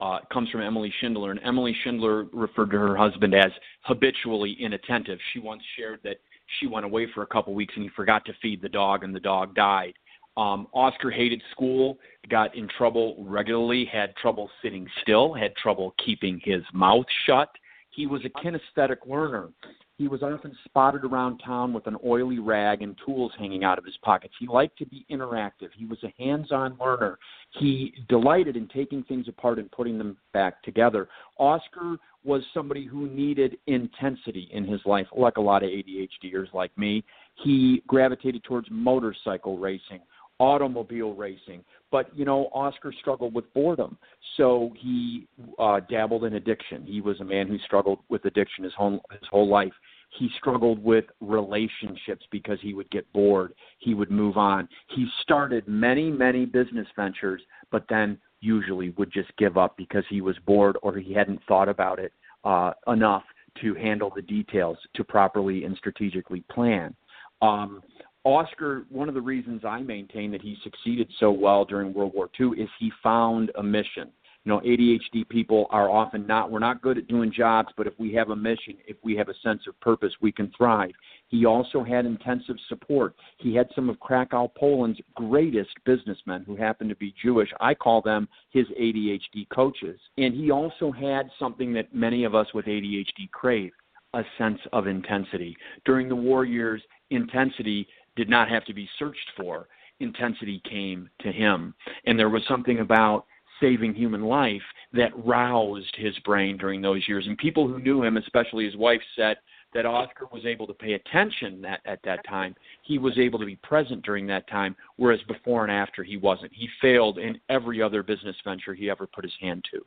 uh, 0.00 0.18
comes 0.32 0.48
from 0.50 0.62
Emilie 0.62 0.92
Schindler, 1.00 1.30
and 1.30 1.40
Emilie 1.44 1.76
Schindler 1.84 2.24
referred 2.32 2.70
to 2.70 2.78
her 2.78 2.96
husband 2.96 3.34
as 3.34 3.52
habitually 3.82 4.56
inattentive. 4.58 5.18
She 5.32 5.38
once 5.38 5.62
shared 5.76 6.00
that 6.04 6.16
she 6.58 6.66
went 6.66 6.84
away 6.84 7.06
for 7.14 7.22
a 7.22 7.26
couple 7.26 7.54
weeks 7.54 7.74
and 7.76 7.84
he 7.84 7.90
forgot 7.94 8.24
to 8.24 8.32
feed 8.40 8.62
the 8.62 8.68
dog, 8.68 9.04
and 9.04 9.14
the 9.14 9.20
dog 9.20 9.54
died. 9.54 9.92
Um, 10.36 10.66
Oskar 10.72 11.10
hated 11.10 11.42
school, 11.52 11.98
got 12.28 12.54
in 12.54 12.68
trouble 12.78 13.16
regularly, 13.18 13.84
had 13.84 14.16
trouble 14.16 14.48
sitting 14.62 14.86
still, 15.02 15.34
had 15.34 15.54
trouble 15.56 15.94
keeping 16.04 16.40
his 16.42 16.62
mouth 16.72 17.06
shut. 17.26 17.50
He 17.90 18.06
was 18.06 18.22
a 18.24 18.30
kinesthetic 18.30 19.06
learner. 19.06 19.50
He 19.98 20.08
was 20.08 20.22
often 20.22 20.56
spotted 20.64 21.04
around 21.04 21.38
town 21.38 21.72
with 21.72 21.86
an 21.86 21.96
oily 22.04 22.38
rag 22.38 22.82
and 22.82 22.98
tools 23.04 23.30
hanging 23.38 23.62
out 23.62 23.78
of 23.78 23.84
his 23.84 23.96
pockets. 24.02 24.34
He 24.40 24.46
liked 24.46 24.78
to 24.78 24.86
be 24.86 25.06
interactive. 25.10 25.68
He 25.76 25.84
was 25.84 25.98
a 26.02 26.12
hands 26.20 26.50
on 26.50 26.76
learner. 26.80 27.18
He 27.60 27.94
delighted 28.08 28.56
in 28.56 28.66
taking 28.68 29.04
things 29.04 29.28
apart 29.28 29.58
and 29.58 29.70
putting 29.70 29.98
them 29.98 30.16
back 30.32 30.62
together. 30.62 31.08
Oskar 31.38 31.98
was 32.24 32.42
somebody 32.54 32.86
who 32.86 33.08
needed 33.08 33.58
intensity 33.66 34.48
in 34.52 34.64
his 34.64 34.80
life, 34.86 35.06
like 35.14 35.36
a 35.36 35.40
lot 35.40 35.62
of 35.62 35.70
ADHDers 35.70 36.52
like 36.54 36.76
me. 36.78 37.04
He 37.44 37.82
gravitated 37.86 38.42
towards 38.44 38.68
motorcycle 38.70 39.58
racing, 39.58 40.00
automobile 40.42 41.14
racing. 41.14 41.64
But 41.92 42.14
you 42.16 42.24
know, 42.24 42.48
Oskar 42.52 42.92
struggled 43.00 43.32
with 43.32 43.52
boredom, 43.54 43.96
so 44.36 44.72
he 44.76 45.28
uh, 45.58 45.80
dabbled 45.88 46.24
in 46.24 46.34
addiction. 46.34 46.84
He 46.84 47.00
was 47.00 47.20
a 47.20 47.24
man 47.24 47.46
who 47.46 47.58
struggled 47.60 48.00
with 48.08 48.24
addiction 48.24 48.64
his 48.64 48.74
whole 48.74 49.00
his 49.12 49.28
whole 49.30 49.48
life. 49.48 49.72
He 50.18 50.28
struggled 50.38 50.82
with 50.82 51.04
relationships 51.20 52.26
because 52.30 52.58
he 52.60 52.74
would 52.74 52.90
get 52.90 53.10
bored. 53.12 53.54
He 53.78 53.94
would 53.94 54.10
move 54.10 54.36
on. 54.36 54.68
He 54.88 55.06
started 55.22 55.66
many, 55.68 56.10
many 56.10 56.44
business 56.44 56.88
ventures, 56.96 57.40
but 57.70 57.84
then 57.88 58.18
usually 58.40 58.90
would 58.90 59.10
just 59.10 59.30
give 59.38 59.56
up 59.56 59.76
because 59.76 60.04
he 60.10 60.20
was 60.20 60.36
bored 60.44 60.76
or 60.82 60.98
he 60.98 61.14
hadn't 61.14 61.40
thought 61.46 61.68
about 61.68 61.98
it 61.98 62.12
uh, 62.44 62.72
enough 62.88 63.22
to 63.62 63.74
handle 63.74 64.12
the 64.14 64.22
details 64.22 64.76
to 64.96 65.04
properly 65.04 65.64
and 65.64 65.76
strategically 65.76 66.42
plan. 66.50 66.94
Um, 67.40 67.82
Oskar, 68.24 68.86
one 68.88 69.08
of 69.08 69.14
the 69.14 69.20
reasons 69.20 69.64
I 69.64 69.80
maintain 69.80 70.30
that 70.30 70.42
he 70.42 70.56
succeeded 70.62 71.10
so 71.18 71.32
well 71.32 71.64
during 71.64 71.92
World 71.92 72.12
War 72.14 72.30
II 72.38 72.50
is 72.60 72.68
he 72.78 72.92
found 73.02 73.50
a 73.56 73.62
mission. 73.62 74.12
You 74.44 74.50
know, 74.50 74.60
ADHD 74.60 75.28
people 75.28 75.66
are 75.70 75.88
often 75.88 76.26
not, 76.26 76.50
we're 76.50 76.58
not 76.58 76.82
good 76.82 76.98
at 76.98 77.06
doing 77.06 77.32
jobs, 77.32 77.68
but 77.76 77.86
if 77.86 77.92
we 77.98 78.12
have 78.14 78.30
a 78.30 78.36
mission, 78.36 78.74
if 78.88 78.96
we 79.04 79.14
have 79.14 79.28
a 79.28 79.34
sense 79.42 79.62
of 79.68 79.78
purpose, 79.80 80.12
we 80.20 80.32
can 80.32 80.50
thrive. 80.56 80.90
He 81.28 81.46
also 81.46 81.84
had 81.84 82.06
intensive 82.06 82.56
support. 82.68 83.14
He 83.38 83.54
had 83.54 83.68
some 83.74 83.88
of 83.88 84.00
Krakow, 84.00 84.48
Poland's 84.56 85.00
greatest 85.14 85.70
businessmen 85.84 86.42
who 86.44 86.56
happened 86.56 86.90
to 86.90 86.96
be 86.96 87.14
Jewish. 87.22 87.50
I 87.60 87.74
call 87.74 88.02
them 88.02 88.28
his 88.50 88.66
ADHD 88.80 89.48
coaches. 89.54 90.00
And 90.18 90.34
he 90.34 90.50
also 90.50 90.90
had 90.90 91.30
something 91.38 91.72
that 91.74 91.94
many 91.94 92.24
of 92.24 92.34
us 92.34 92.48
with 92.52 92.66
ADHD 92.66 93.30
crave 93.30 93.72
a 94.14 94.22
sense 94.36 94.58
of 94.72 94.86
intensity. 94.86 95.56
During 95.86 96.08
the 96.08 96.14
war 96.14 96.44
years, 96.44 96.82
intensity 97.10 97.86
did 98.16 98.28
not 98.28 98.48
have 98.48 98.64
to 98.66 98.74
be 98.74 98.88
searched 98.98 99.30
for. 99.36 99.68
Intensity 100.00 100.60
came 100.68 101.08
to 101.20 101.32
him. 101.32 101.74
And 102.06 102.18
there 102.18 102.28
was 102.28 102.42
something 102.48 102.80
about 102.80 103.26
saving 103.60 103.94
human 103.94 104.22
life 104.22 104.62
that 104.92 105.12
roused 105.24 105.94
his 105.96 106.18
brain 106.20 106.56
during 106.56 106.82
those 106.82 107.06
years. 107.08 107.26
And 107.26 107.38
people 107.38 107.68
who 107.68 107.78
knew 107.78 108.02
him, 108.02 108.16
especially 108.16 108.64
his 108.64 108.76
wife, 108.76 109.00
said 109.16 109.36
that 109.72 109.86
Oskar 109.86 110.26
was 110.32 110.44
able 110.44 110.66
to 110.66 110.74
pay 110.74 110.94
attention 110.94 111.64
at 111.64 112.00
that 112.04 112.20
time. 112.28 112.54
He 112.82 112.98
was 112.98 113.16
able 113.18 113.38
to 113.38 113.46
be 113.46 113.56
present 113.56 114.04
during 114.04 114.26
that 114.26 114.48
time, 114.48 114.76
whereas 114.96 115.20
before 115.28 115.64
and 115.64 115.72
after 115.72 116.02
he 116.02 116.16
wasn't. 116.16 116.52
He 116.52 116.68
failed 116.80 117.18
in 117.18 117.40
every 117.48 117.80
other 117.80 118.02
business 118.02 118.36
venture 118.44 118.74
he 118.74 118.90
ever 118.90 119.06
put 119.06 119.24
his 119.24 119.32
hand 119.40 119.64
to. 119.72 119.80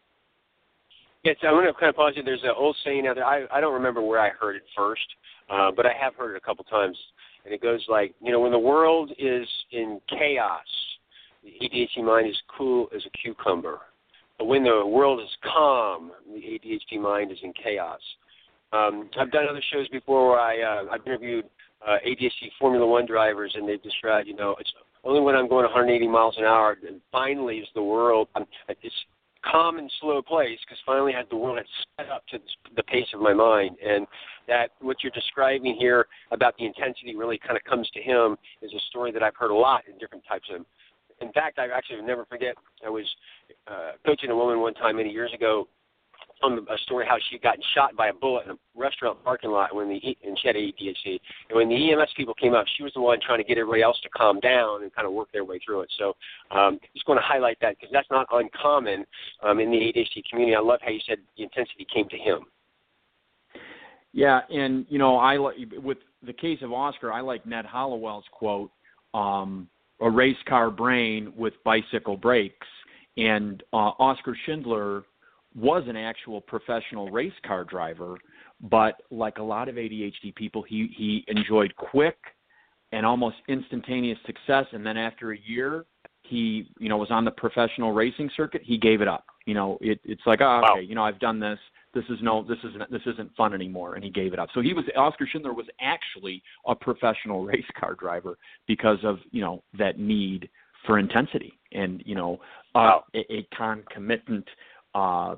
Yes, 1.24 1.38
I'm 1.44 1.54
going 1.54 1.66
to 1.66 1.74
kind 1.74 1.90
of 1.90 1.96
pause 1.96 2.14
you. 2.16 2.24
There's 2.24 2.44
an 2.44 2.54
old 2.56 2.78
saying 2.84 3.08
out 3.08 3.16
there. 3.16 3.26
I, 3.26 3.46
I 3.52 3.60
don't 3.60 3.74
remember 3.74 4.02
where 4.02 4.20
I 4.20 4.30
heard 4.30 4.56
it 4.56 4.64
first, 4.78 5.06
uh, 5.50 5.72
but 5.76 5.86
I 5.86 5.94
have 6.00 6.16
heard 6.16 6.36
it 6.36 6.38
a 6.38 6.46
couple 6.46 6.64
times 6.66 6.98
and 7.46 7.54
it 7.54 7.62
goes 7.62 7.86
like, 7.88 8.14
you 8.22 8.32
know, 8.32 8.40
when 8.40 8.52
the 8.52 8.60
world 8.60 9.12
is 9.18 9.48
in 9.72 10.02
chaos, 10.10 10.66
the 11.44 11.52
ADHD 11.62 12.04
mind 12.04 12.28
is 12.28 12.36
cool 12.58 12.88
as 12.96 13.04
a 13.06 13.10
cucumber. 13.18 13.80
But 14.38 14.46
when 14.46 14.64
the 14.64 14.86
world 14.86 15.22
is 15.22 15.30
calm, 15.44 16.12
the 16.34 16.40
ADHD 16.40 17.00
mind 17.00 17.32
is 17.32 17.38
in 17.44 17.54
chaos. 17.54 18.02
Um, 18.74 19.10
I've 19.18 19.32
done 19.32 19.46
other 19.50 19.64
shows 19.72 19.88
before 19.90 20.32
where 20.32 20.40
I 20.40 20.62
uh, 20.62 20.86
I've 20.92 21.06
interviewed 21.06 21.46
uh, 21.88 21.98
ADHD 22.06 22.50
Formula 22.60 22.86
One 22.86 23.06
drivers, 23.06 23.54
and 23.56 23.70
they've 23.70 23.82
described, 23.82 24.28
you 24.28 24.36
know, 24.36 24.56
it's 24.60 24.72
only 25.04 25.22
when 25.22 25.36
I'm 25.36 25.48
going 25.48 25.64
180 25.64 26.08
miles 26.08 26.36
an 26.38 26.46
hour, 26.46 26.76
and 26.86 27.00
finally 27.12 27.60
is 27.60 27.68
the 27.76 27.84
world. 27.84 28.28
I'm, 28.36 28.46
it's 28.68 28.96
calm 29.50 29.78
and 29.78 29.92
slow 30.02 30.22
place 30.22 30.60
because 30.66 30.82
finally 30.86 31.14
I 31.14 31.18
had 31.18 31.28
the 31.30 31.38
world 31.38 31.60
sped 31.82 32.10
up 32.10 32.24
to 32.32 32.40
the 32.76 32.84
pace 32.84 33.08
of 33.14 33.22
my 33.22 33.34
mind. 33.34 33.78
And 33.86 34.08
that 34.48 34.72
what 34.82 34.98
you're 35.04 35.12
describing 35.12 35.76
here 35.80 36.08
about 36.32 36.56
the 36.58 36.66
intensity 36.66 37.16
really 37.16 37.40
kind 37.40 37.58
of 37.58 37.64
comes 37.64 37.90
to 37.92 38.02
him 38.02 38.38
is 38.62 38.72
a 38.74 38.80
story 38.90 39.12
that 39.12 39.24
I've 39.24 39.36
heard 39.36 39.52
a 39.52 39.56
lot 39.56 39.84
in 39.92 39.98
different 39.98 40.24
types 40.28 40.48
of 40.54 40.66
in 41.22 41.32
fact 41.32 41.60
I 41.60 41.68
actually 41.68 42.02
never 42.02 42.26
forget 42.26 42.56
I 42.86 42.90
was 42.90 43.06
uh, 43.68 43.92
coaching 44.06 44.30
a 44.32 44.36
woman 44.36 44.60
one 44.60 44.74
time 44.74 44.98
many 44.98 45.10
years 45.10 45.32
ago 45.34 45.68
on 46.44 46.60
a 46.60 46.78
story 46.80 47.06
how 47.08 47.18
she 47.30 47.38
got 47.40 47.58
shot 47.74 47.96
by 47.96 48.08
a 48.08 48.14
bullet 48.14 48.46
in 48.46 48.52
a 48.52 48.58
restaurant 48.76 49.24
parking 49.24 49.52
lot 49.52 49.74
when 49.74 49.90
the 49.90 50.00
and 50.26 50.38
she 50.40 50.48
had 50.48 50.56
ADHD. 50.56 51.20
And 51.50 51.56
when 51.56 51.70
the 51.70 51.92
EMS 51.92 52.10
people 52.16 52.34
came 52.34 52.54
out, 52.54 52.66
she 52.78 52.84
was 52.84 52.94
the 52.94 53.02
one 53.02 53.20
trying 53.26 53.40
to 53.40 53.44
get 53.44 53.58
everybody 53.58 53.82
else 53.82 54.00
to 54.04 54.10
calm 54.10 54.40
down 54.40 54.84
and 54.84 54.94
kind 54.94 55.08
of 55.08 55.14
work 55.14 55.32
their 55.32 55.46
way 55.46 55.60
through 55.66 55.82
it. 55.82 55.90
So 55.98 56.14
um, 56.52 56.80
just 56.94 57.06
going 57.06 57.18
to 57.18 57.24
highlight 57.26 57.58
that 57.62 57.76
because 57.80 57.90
that's 57.92 58.10
not 58.12 58.28
uncommon 58.32 59.06
um, 59.44 59.60
in 59.60 59.72
the 59.72 59.78
ADHD 59.78 60.24
community. 60.30 60.56
I 60.56 60.60
love 60.60 60.80
how 60.84 60.92
you 60.92 61.00
said 61.08 61.18
the 61.38 61.44
intensity 61.44 61.88
came 61.94 62.10
to 62.10 62.18
him. 62.18 62.46
Yeah, 64.14 64.42
and 64.50 64.86
you 64.90 64.98
know, 64.98 65.18
I 65.18 65.38
like 65.38 65.56
with 65.84 65.98
the 66.26 66.34
case 66.34 66.60
of 66.62 66.72
Oskar, 66.72 67.12
I 67.12 67.22
like 67.22 67.46
Ned 67.46 67.66
Hallowell's 67.66 68.24
quote, 68.32 68.72
um, 69.14 69.68
"A 70.00 70.10
race 70.10 70.38
car 70.48 70.72
brain 70.72 71.34
with 71.36 71.54
bicycle 71.66 72.16
brakes." 72.16 72.68
And 73.18 73.64
uh, 73.74 73.92
Oskar 74.00 74.38
Schindler 74.46 75.04
was 75.56 75.84
an 75.88 75.96
actual 75.96 76.42
professional 76.42 77.10
race 77.10 77.34
car 77.46 77.64
driver, 77.64 78.18
but 78.62 79.02
like 79.10 79.38
a 79.38 79.44
lot 79.44 79.70
of 79.70 79.76
ADHD 79.76 80.36
people, 80.36 80.62
he 80.62 80.90
he 80.96 81.24
enjoyed 81.28 81.76
quick 81.76 82.18
and 82.92 83.06
almost 83.06 83.38
instantaneous 83.48 84.18
success, 84.26 84.66
and 84.72 84.86
then 84.86 84.98
after 84.98 85.32
a 85.32 85.40
year, 85.40 85.86
he 86.24 86.70
you 86.80 86.90
know 86.90 86.98
was 86.98 87.12
on 87.12 87.26
the 87.26 87.32
professional 87.32 87.94
racing 87.94 88.30
circuit. 88.36 88.62
He 88.64 88.78
gave 88.78 89.02
it 89.02 89.08
up. 89.08 89.26
You 89.46 89.54
know, 89.54 89.78
it, 89.82 90.00
it's 90.04 90.22
like 90.26 90.42
oh, 90.42 90.62
okay, 90.64 90.74
wow. 90.74 90.80
you 90.80 90.96
know, 90.96 91.04
I've 91.04 91.20
done 91.20 91.40
this. 91.40 91.60
This 91.94 92.06
is 92.10 92.18
no, 92.22 92.44
this 92.44 92.58
isn't 92.64 92.92
this 92.92 93.04
isn't 93.06 93.34
fun 93.36 93.54
anymore, 93.54 93.96
and 93.96 94.04
he 94.04 94.10
gave 94.10 94.34
it 94.34 94.40
up. 94.40 94.50
So 94.54 94.62
he 94.62 94.74
was 94.74 94.84
Oskar 94.98 95.28
Schindler 95.32 95.54
was 95.54 95.68
actually 95.80 96.44
a 96.68 96.76
professional 96.76 97.46
race 97.46 97.66
car 97.80 97.96
driver 97.96 98.38
because 98.68 99.00
of 99.04 99.20
you 99.32 99.42
know 99.42 99.64
that 99.78 100.00
need 100.00 100.50
for 100.86 101.00
intensity 101.00 101.58
and 101.72 102.04
you 102.06 102.16
know 102.16 102.40
uh, 102.76 103.00
wow. 103.00 103.04
a, 103.16 103.34
a 103.34 103.48
concomitant 103.56 104.48
uh, 104.96 105.36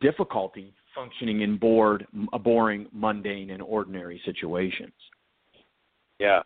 difficulty 0.00 0.74
functioning 0.94 1.40
in 1.40 1.56
bored, 1.56 2.06
boring, 2.42 2.86
mundane, 2.92 3.50
and 3.50 3.62
ordinary 3.62 4.20
situations. 4.26 4.92
Yeah. 6.18 6.42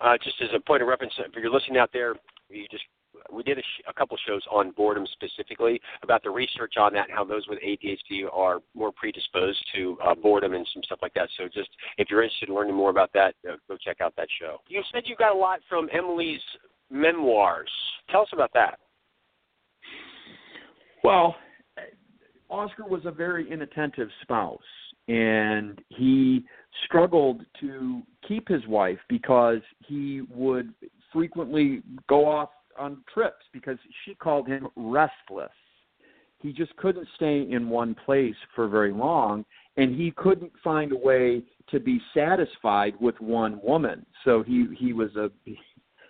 Uh, 0.00 0.16
just 0.22 0.36
as 0.40 0.48
a 0.54 0.60
point 0.60 0.82
of 0.82 0.88
reference, 0.88 1.12
if 1.18 1.32
you're 1.34 1.50
listening 1.50 1.78
out 1.78 1.90
there, 1.92 2.14
you 2.48 2.66
just 2.70 2.84
we 3.32 3.42
did 3.42 3.58
a, 3.58 3.60
sh- 3.60 3.82
a 3.88 3.92
couple 3.92 4.16
shows 4.26 4.42
on 4.50 4.70
boredom 4.70 5.06
specifically 5.12 5.80
about 6.02 6.22
the 6.22 6.30
research 6.30 6.74
on 6.78 6.92
that, 6.94 7.08
and 7.08 7.16
how 7.16 7.24
those 7.24 7.46
with 7.48 7.58
ADHD 7.58 8.24
are 8.32 8.60
more 8.74 8.92
predisposed 8.92 9.62
to 9.74 9.98
uh, 10.04 10.14
boredom 10.14 10.54
and 10.54 10.66
some 10.72 10.82
stuff 10.84 11.00
like 11.02 11.12
that. 11.14 11.28
So, 11.36 11.44
just 11.52 11.68
if 11.98 12.08
you're 12.08 12.22
interested 12.22 12.48
in 12.48 12.54
learning 12.54 12.74
more 12.74 12.90
about 12.90 13.10
that, 13.14 13.34
uh, 13.48 13.56
go 13.68 13.76
check 13.76 14.00
out 14.00 14.14
that 14.16 14.28
show. 14.40 14.58
You 14.68 14.82
said 14.92 15.02
you 15.06 15.16
got 15.16 15.34
a 15.34 15.38
lot 15.38 15.60
from 15.68 15.88
Emilie's 15.90 16.40
memoirs. 16.90 17.70
Tell 18.10 18.22
us 18.22 18.28
about 18.32 18.52
that. 18.54 18.78
Well, 21.02 21.34
Oskar 22.50 22.86
was 22.86 23.02
a 23.04 23.10
very 23.10 23.50
inattentive 23.50 24.08
spouse, 24.22 24.58
and 25.08 25.80
he 25.88 26.44
struggled 26.84 27.42
to 27.60 28.02
keep 28.26 28.48
his 28.48 28.66
wife 28.66 28.98
because 29.08 29.60
he 29.86 30.22
would 30.30 30.74
frequently 31.12 31.82
go 32.08 32.26
off 32.26 32.50
on 32.78 33.02
trips 33.12 33.44
because 33.52 33.78
she 34.04 34.14
called 34.14 34.46
him 34.46 34.68
restless. 34.76 35.50
He 36.38 36.52
just 36.52 36.74
couldn't 36.76 37.06
stay 37.16 37.46
in 37.50 37.68
one 37.68 37.94
place 37.94 38.36
for 38.54 38.66
very 38.66 38.92
long, 38.92 39.44
and 39.76 39.94
he 39.94 40.10
couldn't 40.12 40.52
find 40.64 40.92
a 40.92 40.96
way 40.96 41.42
to 41.70 41.78
be 41.78 42.00
satisfied 42.14 42.94
with 43.00 43.20
one 43.20 43.60
woman. 43.62 44.04
So 44.24 44.42
he 44.42 44.66
he 44.78 44.92
was 44.92 45.14
a 45.16 45.30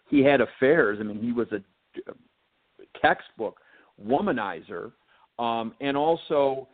he 0.08 0.22
had 0.22 0.40
affairs. 0.40 0.98
I 1.00 1.04
mean, 1.04 1.20
he 1.20 1.32
was 1.32 1.48
a 1.52 1.62
textbook 3.00 3.60
womanizer 4.02 4.92
um, 5.40 5.74
and 5.80 5.96
also, 5.96 6.68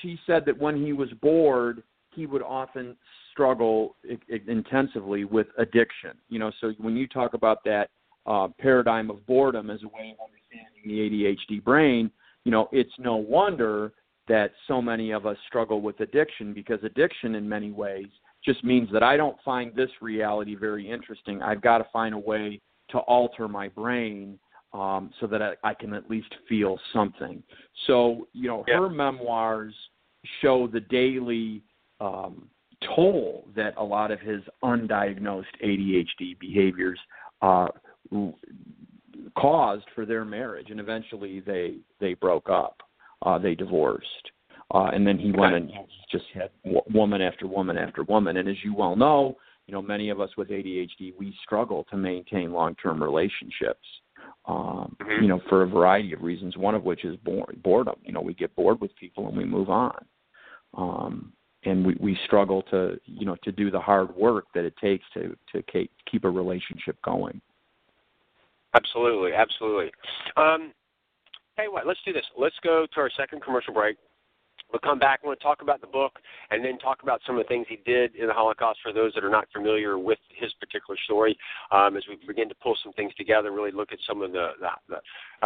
she 0.00 0.18
said 0.26 0.44
that 0.44 0.56
when 0.56 0.76
he 0.84 0.92
was 0.92 1.08
bored, 1.22 1.82
he 2.14 2.26
would 2.26 2.42
often 2.42 2.96
struggle 3.32 3.96
I- 4.08 4.40
intensively 4.46 5.24
with 5.24 5.46
addiction. 5.56 6.12
You 6.28 6.38
know, 6.38 6.52
so 6.60 6.72
when 6.78 6.96
you 6.96 7.06
talk 7.06 7.32
about 7.34 7.64
that 7.64 7.88
uh, 8.26 8.48
paradigm 8.58 9.10
of 9.10 9.26
boredom 9.26 9.70
as 9.70 9.82
a 9.82 9.88
way 9.88 10.14
of 10.14 10.26
understanding 10.26 10.84
the 10.84 11.24
ADHD 11.54 11.64
brain, 11.64 12.10
you 12.44 12.52
know, 12.52 12.68
it's 12.72 12.92
no 12.98 13.16
wonder 13.16 13.92
that 14.28 14.52
so 14.68 14.82
many 14.82 15.12
of 15.12 15.24
us 15.24 15.36
struggle 15.48 15.80
with 15.80 15.98
addiction 16.00 16.52
because 16.52 16.78
addiction, 16.84 17.34
in 17.34 17.48
many 17.48 17.70
ways, 17.70 18.06
just 18.44 18.62
means 18.64 18.88
that 18.92 19.02
I 19.02 19.16
don't 19.16 19.36
find 19.44 19.74
this 19.74 19.90
reality 20.02 20.54
very 20.54 20.88
interesting. 20.88 21.42
I've 21.42 21.62
got 21.62 21.78
to 21.78 21.86
find 21.92 22.14
a 22.14 22.18
way 22.18 22.60
to 22.90 22.98
alter 22.98 23.48
my 23.48 23.68
brain 23.68 24.38
um, 24.72 25.10
so 25.20 25.26
that 25.26 25.42
I, 25.42 25.54
I 25.62 25.74
can 25.74 25.94
at 25.94 26.08
least 26.08 26.32
feel 26.48 26.78
something. 26.92 27.42
So, 27.86 28.28
you 28.32 28.48
know, 28.48 28.64
yeah. 28.68 28.78
her 28.78 28.88
memoirs 28.88 29.74
show 30.42 30.66
the 30.66 30.80
daily 30.80 31.62
um, 32.00 32.48
toll 32.94 33.46
that 33.56 33.74
a 33.76 33.84
lot 33.84 34.10
of 34.10 34.20
his 34.20 34.42
undiagnosed 34.62 35.44
ADHD 35.64 36.38
behaviors 36.38 36.98
uh, 37.42 37.68
caused 39.36 39.84
for 39.94 40.06
their 40.06 40.24
marriage, 40.24 40.70
and 40.70 40.80
eventually 40.80 41.40
they 41.40 41.76
they 42.00 42.14
broke 42.14 42.48
up, 42.48 42.80
uh, 43.22 43.38
they 43.38 43.54
divorced, 43.54 44.30
uh, 44.74 44.90
and 44.92 45.06
then 45.06 45.18
he 45.18 45.32
went 45.32 45.54
and 45.54 45.70
just 46.10 46.24
had 46.32 46.50
w- 46.64 46.82
woman 46.92 47.20
after 47.20 47.46
woman 47.46 47.76
after 47.76 48.02
woman. 48.04 48.38
And 48.38 48.48
as 48.48 48.56
you 48.64 48.74
well 48.74 48.96
know, 48.96 49.36
you 49.66 49.74
know 49.74 49.82
many 49.82 50.10
of 50.10 50.20
us 50.20 50.30
with 50.36 50.48
ADHD 50.48 51.14
we 51.18 51.34
struggle 51.44 51.84
to 51.90 51.96
maintain 51.96 52.52
long-term 52.52 53.02
relationships 53.02 53.86
um, 54.50 54.96
mm-hmm. 55.00 55.22
you 55.22 55.28
know, 55.28 55.40
for 55.48 55.62
a 55.62 55.66
variety 55.66 56.12
of 56.12 56.22
reasons. 56.22 56.56
One 56.56 56.74
of 56.74 56.82
which 56.82 57.04
is 57.04 57.16
boredom. 57.24 57.94
You 58.02 58.12
know, 58.12 58.20
we 58.20 58.34
get 58.34 58.54
bored 58.56 58.80
with 58.80 58.94
people 58.96 59.28
and 59.28 59.36
we 59.36 59.44
move 59.44 59.70
on, 59.70 60.04
um, 60.76 61.32
and 61.64 61.86
we, 61.86 61.96
we 62.00 62.18
struggle 62.26 62.62
to, 62.70 62.98
you 63.06 63.26
know, 63.26 63.36
to 63.44 63.52
do 63.52 63.70
the 63.70 63.78
hard 63.78 64.14
work 64.16 64.46
that 64.54 64.64
it 64.64 64.74
takes 64.78 65.04
to 65.14 65.36
to 65.52 65.62
keep 66.10 66.24
a 66.24 66.30
relationship 66.30 66.96
going. 67.04 67.40
Absolutely, 68.74 69.32
absolutely. 69.32 69.90
Um, 70.36 70.72
hey, 71.56 71.66
what? 71.68 71.86
Let's 71.86 72.00
do 72.04 72.12
this. 72.12 72.26
Let's 72.36 72.56
go 72.64 72.86
to 72.92 73.00
our 73.00 73.10
second 73.16 73.42
commercial 73.42 73.74
break. 73.74 73.96
We'll 74.72 74.80
come 74.80 74.98
back. 74.98 75.20
We'll 75.24 75.36
talk 75.36 75.62
about 75.62 75.80
the 75.80 75.86
book 75.86 76.18
and 76.50 76.64
then 76.64 76.78
talk 76.78 77.02
about 77.02 77.20
some 77.26 77.36
of 77.36 77.44
the 77.44 77.48
things 77.48 77.66
he 77.68 77.80
did 77.84 78.14
in 78.16 78.26
the 78.26 78.32
Holocaust 78.32 78.78
for 78.82 78.92
those 78.92 79.12
that 79.14 79.24
are 79.24 79.30
not 79.30 79.46
familiar 79.52 79.98
with 79.98 80.18
his 80.30 80.52
particular 80.60 80.98
story 81.04 81.36
um, 81.72 81.96
as 81.96 82.04
we 82.08 82.16
begin 82.26 82.48
to 82.48 82.54
pull 82.62 82.76
some 82.82 82.92
things 82.92 83.12
together 83.14 83.48
and 83.48 83.56
really 83.56 83.72
look 83.72 83.92
at 83.92 83.98
some 84.06 84.22
of 84.22 84.32
the. 84.32 84.50
the, 84.60 84.68
the 84.88 84.96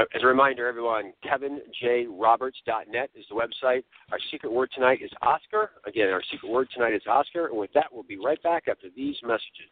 uh, 0.00 0.04
as 0.14 0.22
a 0.22 0.26
reminder, 0.26 0.66
everyone, 0.66 1.12
KevinJRoberts.net 1.24 3.10
is 3.14 3.24
the 3.28 3.34
website. 3.34 3.84
Our 4.10 4.18
secret 4.30 4.52
word 4.52 4.70
tonight 4.74 4.98
is 5.02 5.10
Oscar. 5.22 5.70
Again, 5.86 6.08
our 6.08 6.22
secret 6.30 6.50
word 6.50 6.68
tonight 6.74 6.94
is 6.94 7.02
Oscar. 7.08 7.46
And 7.46 7.58
with 7.58 7.72
that, 7.74 7.86
we'll 7.92 8.02
be 8.02 8.18
right 8.18 8.42
back 8.42 8.64
after 8.68 8.88
these 8.96 9.16
messages. 9.22 9.70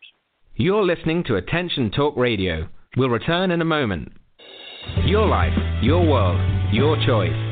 You're 0.55 0.85
listening 0.85 1.25
to 1.25 1.37
Attention 1.37 1.91
Talk 1.91 2.17
Radio. 2.17 2.69
We'll 2.97 3.09
return 3.09 3.51
in 3.51 3.61
a 3.61 3.65
moment. 3.65 4.13
Your 5.05 5.27
life, 5.27 5.53
your 5.83 6.07
world, 6.07 6.41
your 6.73 6.97
choice. 7.07 7.52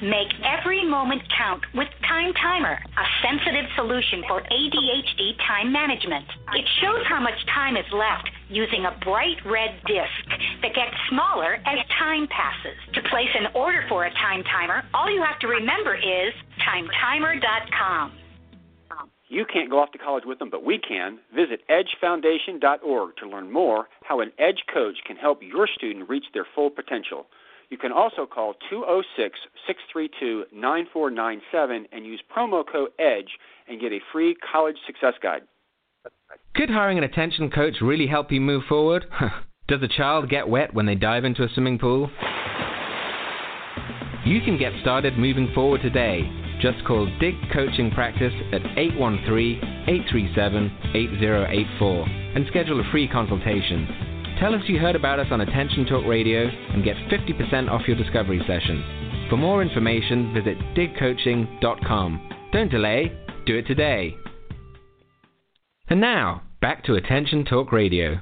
Make 0.00 0.30
every 0.46 0.86
moment 0.86 1.22
count 1.36 1.64
with 1.74 1.88
Time 2.06 2.32
Timer, 2.34 2.78
a 2.78 3.04
sensitive 3.18 3.66
solution 3.74 4.22
for 4.28 4.42
ADHD 4.42 5.34
time 5.42 5.72
management. 5.72 6.24
It 6.54 6.64
shows 6.80 7.02
how 7.08 7.18
much 7.18 7.34
time 7.52 7.76
is 7.76 7.84
left 7.92 8.30
using 8.48 8.86
a 8.86 8.96
bright 9.04 9.42
red 9.44 9.74
disc 9.86 10.38
that 10.62 10.74
gets 10.74 10.94
smaller 11.10 11.58
as 11.66 11.78
time 11.98 12.28
passes. 12.28 12.78
To 12.94 13.02
place 13.10 13.30
an 13.34 13.50
order 13.56 13.84
for 13.88 14.06
a 14.06 14.10
time 14.14 14.44
timer, 14.44 14.84
all 14.94 15.10
you 15.10 15.20
have 15.20 15.40
to 15.40 15.48
remember 15.48 15.96
is 15.96 16.32
timetimer.com. 16.62 18.12
You 19.28 19.44
can't 19.52 19.68
go 19.68 19.78
off 19.80 19.92
to 19.92 19.98
college 19.98 20.24
with 20.24 20.38
them, 20.38 20.48
but 20.48 20.64
we 20.64 20.78
can. 20.78 21.18
Visit 21.34 21.60
edgefoundation.org 21.68 23.16
to 23.16 23.28
learn 23.28 23.50
more 23.50 23.88
how 24.04 24.20
an 24.20 24.32
Edge 24.38 24.62
coach 24.72 24.96
can 25.06 25.16
help 25.16 25.42
your 25.42 25.66
student 25.66 26.08
reach 26.08 26.24
their 26.32 26.46
full 26.54 26.70
potential. 26.70 27.26
You 27.70 27.76
can 27.76 27.92
also 27.92 28.24
call 28.26 28.54
206 28.70 29.38
632 29.66 30.44
9497 30.52 31.86
and 31.92 32.06
use 32.06 32.22
promo 32.34 32.64
code 32.66 32.90
EDGE 32.98 33.30
and 33.68 33.80
get 33.80 33.92
a 33.92 33.98
free 34.10 34.34
college 34.50 34.76
success 34.86 35.14
guide. 35.22 35.42
Could 36.54 36.70
hiring 36.70 36.98
an 36.98 37.04
attention 37.04 37.50
coach 37.50 37.76
really 37.82 38.06
help 38.06 38.32
you 38.32 38.40
move 38.40 38.62
forward? 38.68 39.04
Does 39.68 39.82
a 39.82 39.88
child 39.88 40.30
get 40.30 40.48
wet 40.48 40.72
when 40.72 40.86
they 40.86 40.94
dive 40.94 41.24
into 41.24 41.42
a 41.42 41.48
swimming 41.52 41.78
pool? 41.78 42.10
You 44.24 44.40
can 44.40 44.58
get 44.58 44.72
started 44.80 45.18
moving 45.18 45.52
forward 45.54 45.82
today. 45.82 46.22
Just 46.60 46.84
call 46.86 47.06
Dig 47.20 47.34
Coaching 47.52 47.90
Practice 47.90 48.32
at 48.52 48.62
813 48.76 49.58
837 49.86 50.72
8084 50.94 52.06
and 52.34 52.46
schedule 52.48 52.80
a 52.80 52.90
free 52.90 53.06
consultation. 53.06 54.17
Tell 54.40 54.54
us 54.54 54.62
you 54.68 54.78
heard 54.78 54.94
about 54.94 55.18
us 55.18 55.26
on 55.32 55.40
Attention 55.40 55.84
Talk 55.84 56.06
Radio 56.06 56.46
and 56.46 56.84
get 56.84 56.94
50% 57.10 57.68
off 57.68 57.88
your 57.88 57.96
discovery 57.96 58.40
session. 58.46 59.26
For 59.28 59.36
more 59.36 59.62
information, 59.62 60.32
visit 60.32 60.56
digcoaching.com. 60.76 62.30
Don't 62.52 62.70
delay, 62.70 63.12
do 63.46 63.56
it 63.56 63.66
today. 63.66 64.14
And 65.88 66.00
now, 66.00 66.42
back 66.60 66.84
to 66.84 66.94
Attention 66.94 67.44
Talk 67.46 67.72
Radio. 67.72 68.20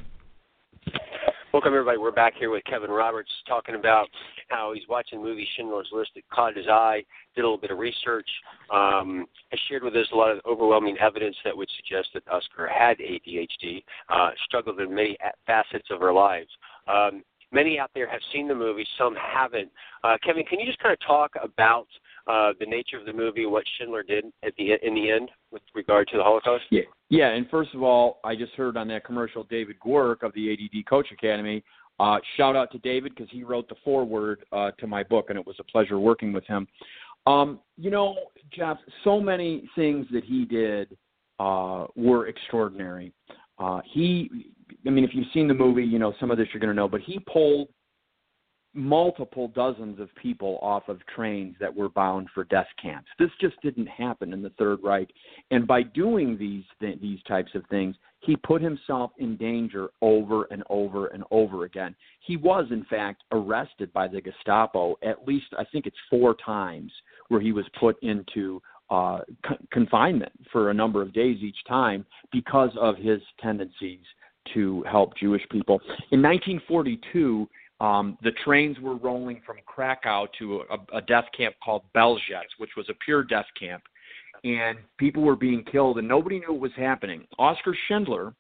Welcome, 1.53 1.75
everybody. 1.75 1.99
We're 1.99 2.13
back 2.13 2.33
here 2.39 2.49
with 2.49 2.65
Kevin 2.65 2.91
Roberts 2.91 3.31
talking 3.47 3.75
about 3.75 4.09
how 4.49 4.73
he's 4.75 4.87
watching 4.89 5.21
the 5.21 5.29
movie 5.29 5.47
Schindler's 5.57 5.89
List. 5.93 6.11
It 6.15 6.25
caught 6.33 6.57
his 6.57 6.67
eye, 6.69 7.05
did 7.35 7.43
a 7.43 7.45
little 7.45 7.59
bit 7.59 7.71
of 7.71 7.79
research, 7.79 8.29
um, 8.73 9.27
has 9.51 9.61
shared 9.69 9.83
with 9.83 9.95
us 9.95 10.07
a 10.13 10.17
lot 10.17 10.31
of 10.31 10.41
overwhelming 10.47 10.97
evidence 10.99 11.37
that 11.45 11.57
would 11.57 11.69
suggest 11.77 12.09
that 12.15 12.23
Oskar 12.29 12.69
had 12.69 12.99
ADHD, 12.99 13.83
uh, 14.09 14.31
struggled 14.45 14.81
in 14.81 14.95
many 14.95 15.17
facets 15.47 15.89
of 15.91 16.01
her 16.01 16.13
lives. 16.13 16.51
Um, 16.89 17.23
many 17.53 17.79
out 17.79 17.91
there 17.95 18.09
have 18.09 18.21
seen 18.33 18.49
the 18.49 18.55
movie, 18.55 18.87
some 18.99 19.15
haven't. 19.17 19.71
Uh, 20.05 20.17
Kevin, 20.25 20.45
can 20.45 20.61
you 20.61 20.67
just 20.67 20.79
kind 20.79 20.93
of 20.93 21.01
talk 21.07 21.33
about 21.43 21.87
uh, 22.27 22.53
the 22.59 22.67
nature 22.67 22.99
of 22.99 23.07
the 23.07 23.13
movie, 23.13 23.47
what 23.47 23.65
Schindler 23.79 24.03
did 24.03 24.25
at 24.45 24.53
the 24.59 24.73
in 24.83 24.95
the 24.95 25.11
end 25.11 25.31
with 25.53 25.63
regard 25.75 26.09
to 26.09 26.17
the 26.17 26.23
Holocaust? 26.23 26.65
Yeah, 26.71 26.83
yeah. 27.09 27.29
And 27.29 27.49
first 27.51 27.73
of 27.73 27.83
all, 27.83 28.19
I 28.25 28.35
just 28.35 28.53
heard 28.55 28.77
on 28.77 28.89
that 28.89 29.05
commercial 29.05 29.45
David 29.45 29.77
Giwerc 29.85 30.23
of 30.23 30.33
the 30.35 30.53
ADD 30.53 30.87
Coach 30.87 31.07
Academy 31.13 31.63
uh, 31.99 32.19
shout 32.37 32.57
out 32.57 32.71
to 32.73 32.79
David 32.79 33.15
because 33.15 33.31
he 33.31 33.43
wrote 33.43 33.69
the 33.69 33.75
foreword 33.85 34.45
uh, 34.53 34.71
to 34.73 34.87
my 34.87 35.03
book, 35.03 35.27
and 35.31 35.39
it 35.39 35.47
was 35.47 35.57
a 35.59 35.65
pleasure 35.65 35.99
working 35.99 36.33
with 36.33 36.47
him. 36.47 36.67
Um, 37.27 37.61
you 37.77 37.91
know, 37.91 38.15
Jeff, 38.57 38.79
so 39.03 39.21
many 39.21 39.69
things 39.75 40.07
that 40.13 40.25
he 40.25 40.45
did 40.45 40.97
uh, 41.39 41.87
were 41.97 42.29
extraordinary. 42.29 43.13
Uh, 43.59 43.81
he, 43.93 44.31
I 44.87 44.91
mean, 44.91 45.05
if 45.05 45.11
you've 45.15 45.27
seen 45.33 45.49
the 45.49 45.55
movie, 45.55 45.85
you 45.85 45.99
know 45.99 46.13
some 46.21 46.31
of 46.31 46.39
this 46.39 46.49
you're 46.53 46.61
going 46.61 46.71
to 46.71 46.77
know, 46.77 46.89
but 46.89 47.01
he 47.01 47.19
pulled 47.21 47.69
multiple 48.77 49.49
dozens 49.49 49.99
of 49.99 50.15
people 50.15 50.59
off 50.63 50.89
of 50.89 51.01
trains 51.07 51.57
that 51.59 51.75
were 51.75 51.89
bound 51.89 52.29
for 52.35 52.45
death 52.45 52.69
camps. 52.81 53.09
This 53.19 53.31
just 53.41 53.61
didn't 53.63 53.87
happen 53.87 54.33
in 54.33 54.43
the 54.43 54.51
Third 54.51 54.81
Reich, 54.83 55.11
and 55.51 55.67
by 55.67 55.83
doing 55.83 56.37
these 56.39 56.65
th- 56.81 57.01
these 57.01 57.23
types 57.27 57.55
of 57.55 57.65
things, 57.71 57.97
he 58.21 58.37
put 58.37 58.61
himself 58.61 59.13
in 59.19 59.37
danger 59.37 59.89
over 60.03 60.45
and 60.51 60.63
over 60.69 61.07
and 61.09 61.25
over 61.31 61.65
again. 61.65 61.95
He 62.21 62.37
was, 62.37 62.67
in 62.71 62.85
fact, 62.85 63.23
arrested 63.33 63.93
by 63.93 64.09
the 64.09 64.21
Gestapo 64.21 64.97
at 65.03 65.27
least, 65.27 65.47
I 65.59 65.65
think 65.65 65.87
it's 65.87 65.97
four 66.11 66.35
times, 66.45 66.93
where 67.29 67.41
he 67.41 67.53
was 67.53 67.65
put 67.79 68.03
into 68.03 68.61
uh, 68.91 69.21
confinement 69.71 70.33
for 70.53 70.71
a 70.71 70.75
number 70.75 71.03
of 71.03 71.13
days 71.13 71.39
each 71.41 71.57
time 71.69 72.05
because 72.33 72.71
of 72.81 72.97
his 72.97 73.21
tendencies 73.41 74.01
to 74.55 74.83
help 74.85 75.17
Jewish 75.17 75.43
people. 75.51 75.81
In 76.13 76.23
1942, 76.23 77.49
um, 77.81 78.17
the 78.23 78.33
trains 78.45 78.79
were 78.81 78.97
rolling 78.97 79.43
from 79.45 79.57
Krakow 79.67 80.27
to 80.39 80.63
a, 80.71 80.97
a 80.97 81.03
death 81.03 81.27
camp 81.37 81.55
called 81.63 81.83
Belzec, 81.95 82.47
which 82.59 82.71
was 82.77 82.89
a 82.89 82.95
pure 83.05 83.23
death 83.23 83.47
camp, 83.59 83.83
and 84.45 84.79
people 84.99 85.23
were 85.23 85.37
being 85.37 85.65
killed, 85.65 85.99
and 85.99 86.09
nobody 86.09 86.39
knew 86.39 86.53
what 86.53 86.61
was 86.61 86.73
happening. 86.77 87.27
Oskar 87.39 87.77
Schindler 87.87 88.35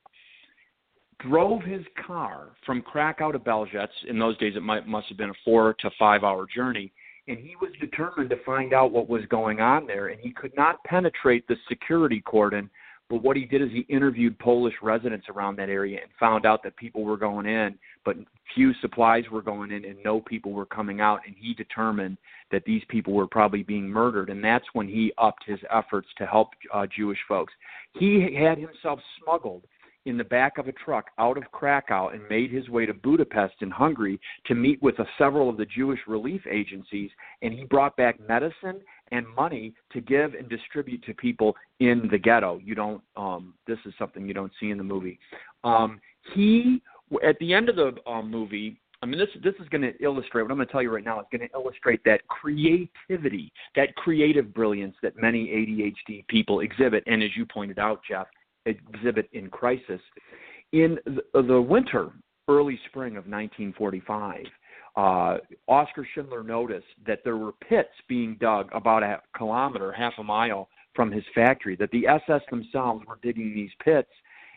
drove 1.20 1.62
his 1.62 1.85
car 2.07 2.53
from 2.64 2.83
Krakow 2.83 3.33
to 3.33 3.38
Belzec. 3.38 3.88
In 4.09 4.18
those 4.18 4.38
days, 4.38 4.55
it 4.57 4.62
might 4.62 4.87
must 4.87 5.09
have 5.09 5.18
been 5.18 5.31
a 5.31 5.44
four 5.44 5.75
to 5.81 5.90
five 5.99 6.25
hour 6.25 6.46
journey, 6.55 6.92
and 7.29 7.38
he 7.38 7.57
was 7.61 7.70
determined 7.81 8.31
to 8.31 8.42
find 8.44 8.72
out 8.72 8.92
what 8.92 9.09
was 9.09 9.22
going 9.29 9.61
on 9.61 9.87
there. 9.87 10.09
And 10.09 10.20
he 10.20 10.31
could 10.31 10.57
not 10.57 10.83
penetrate 10.85 11.46
the 11.46 11.57
security 11.68 12.22
cordon 12.22 12.70
but 13.08 13.22
what 13.22 13.36
he 13.36 13.44
did 13.44 13.62
is 13.62 13.68
he 13.70 13.86
interviewed 13.88 14.38
Polish 14.38 14.74
residents 14.82 15.26
around 15.28 15.56
that 15.56 15.68
area 15.68 16.00
and 16.02 16.10
found 16.18 16.44
out 16.44 16.62
that 16.64 16.76
people 16.76 17.04
were 17.04 17.16
going 17.16 17.46
in, 17.46 17.78
but 18.04 18.16
few 18.54 18.72
supplies 18.80 19.24
were 19.30 19.42
going 19.42 19.70
in 19.70 19.84
and 19.84 19.96
no 20.04 20.20
people 20.20 20.52
were 20.52 20.66
coming 20.66 21.00
out. 21.00 21.20
And 21.24 21.36
he 21.38 21.54
determined 21.54 22.18
that 22.50 22.64
these 22.64 22.82
people 22.88 23.12
were 23.12 23.28
probably 23.28 23.62
being 23.62 23.88
murdered. 23.88 24.28
And 24.28 24.42
that's 24.42 24.64
when 24.72 24.88
he 24.88 25.12
upped 25.18 25.44
his 25.46 25.60
efforts 25.72 26.08
to 26.18 26.26
help 26.26 26.48
uh, 26.74 26.86
Jewish 26.86 27.18
folks. 27.28 27.52
He 27.94 28.36
had 28.36 28.58
himself 28.58 28.98
smuggled 29.22 29.62
in 30.06 30.16
the 30.16 30.24
back 30.24 30.58
of 30.58 30.68
a 30.68 30.72
truck 30.72 31.06
out 31.18 31.36
of 31.36 31.50
Krakow 31.50 32.08
and 32.08 32.22
made 32.30 32.50
his 32.52 32.68
way 32.68 32.86
to 32.86 32.94
Budapest 32.94 33.54
in 33.60 33.70
Hungary 33.70 34.20
to 34.46 34.54
meet 34.54 34.80
with 34.82 34.94
several 35.18 35.50
of 35.50 35.56
the 35.56 35.66
Jewish 35.66 36.00
relief 36.06 36.42
agencies. 36.50 37.10
And 37.42 37.52
he 37.52 37.64
brought 37.64 37.96
back 37.96 38.18
medicine 38.26 38.80
and 39.12 39.26
money 39.34 39.74
to 39.92 40.00
give 40.00 40.34
and 40.34 40.48
distribute 40.48 41.02
to 41.04 41.14
people 41.14 41.54
in 41.80 42.08
the 42.10 42.18
ghetto. 42.18 42.58
You 42.62 42.74
don't. 42.74 43.02
Um, 43.16 43.54
this 43.66 43.78
is 43.86 43.94
something 43.98 44.26
you 44.26 44.34
don't 44.34 44.52
see 44.60 44.70
in 44.70 44.78
the 44.78 44.84
movie. 44.84 45.18
Um, 45.64 46.00
he 46.34 46.82
at 47.26 47.38
the 47.38 47.54
end 47.54 47.68
of 47.68 47.76
the 47.76 47.94
um, 48.06 48.30
movie. 48.30 48.80
I 49.02 49.06
mean, 49.06 49.18
this 49.18 49.28
this 49.44 49.54
is 49.60 49.68
going 49.68 49.82
to 49.82 49.92
illustrate 50.02 50.42
what 50.42 50.50
I'm 50.50 50.56
going 50.56 50.66
to 50.66 50.72
tell 50.72 50.82
you 50.82 50.92
right 50.92 51.04
now. 51.04 51.20
Is 51.20 51.26
going 51.30 51.48
to 51.48 51.54
illustrate 51.54 52.02
that 52.04 52.26
creativity, 52.28 53.52
that 53.76 53.94
creative 53.96 54.54
brilliance 54.54 54.96
that 55.02 55.20
many 55.20 55.46
ADHD 55.46 56.26
people 56.28 56.60
exhibit, 56.60 57.04
and 57.06 57.22
as 57.22 57.30
you 57.36 57.44
pointed 57.46 57.78
out, 57.78 58.00
Jeff, 58.08 58.26
exhibit 58.64 59.28
in 59.32 59.50
crisis. 59.50 60.00
In 60.72 60.98
the, 61.04 61.42
the 61.42 61.60
winter, 61.60 62.10
early 62.48 62.78
spring 62.88 63.12
of 63.12 63.24
1945, 63.24 64.44
uh, 64.96 65.38
Oskar 65.68 66.06
Schindler 66.14 66.42
noticed 66.42 66.87
that 67.06 67.20
there 67.22 67.37
were 67.37 67.52
pits 67.52 67.90
being 68.09 68.37
dug 68.40 68.70
about 68.72 69.02
a 69.02 69.20
kilometer, 69.37 69.92
half 69.92 70.14
a 70.18 70.22
mile 70.22 70.68
from 70.94 71.11
his 71.11 71.24
factory, 71.35 71.76
that 71.76 71.90
the 71.90 72.06
SS 72.06 72.40
themselves 72.50 73.04
were 73.06 73.18
digging 73.22 73.54
these 73.54 73.70
pits, 73.85 74.09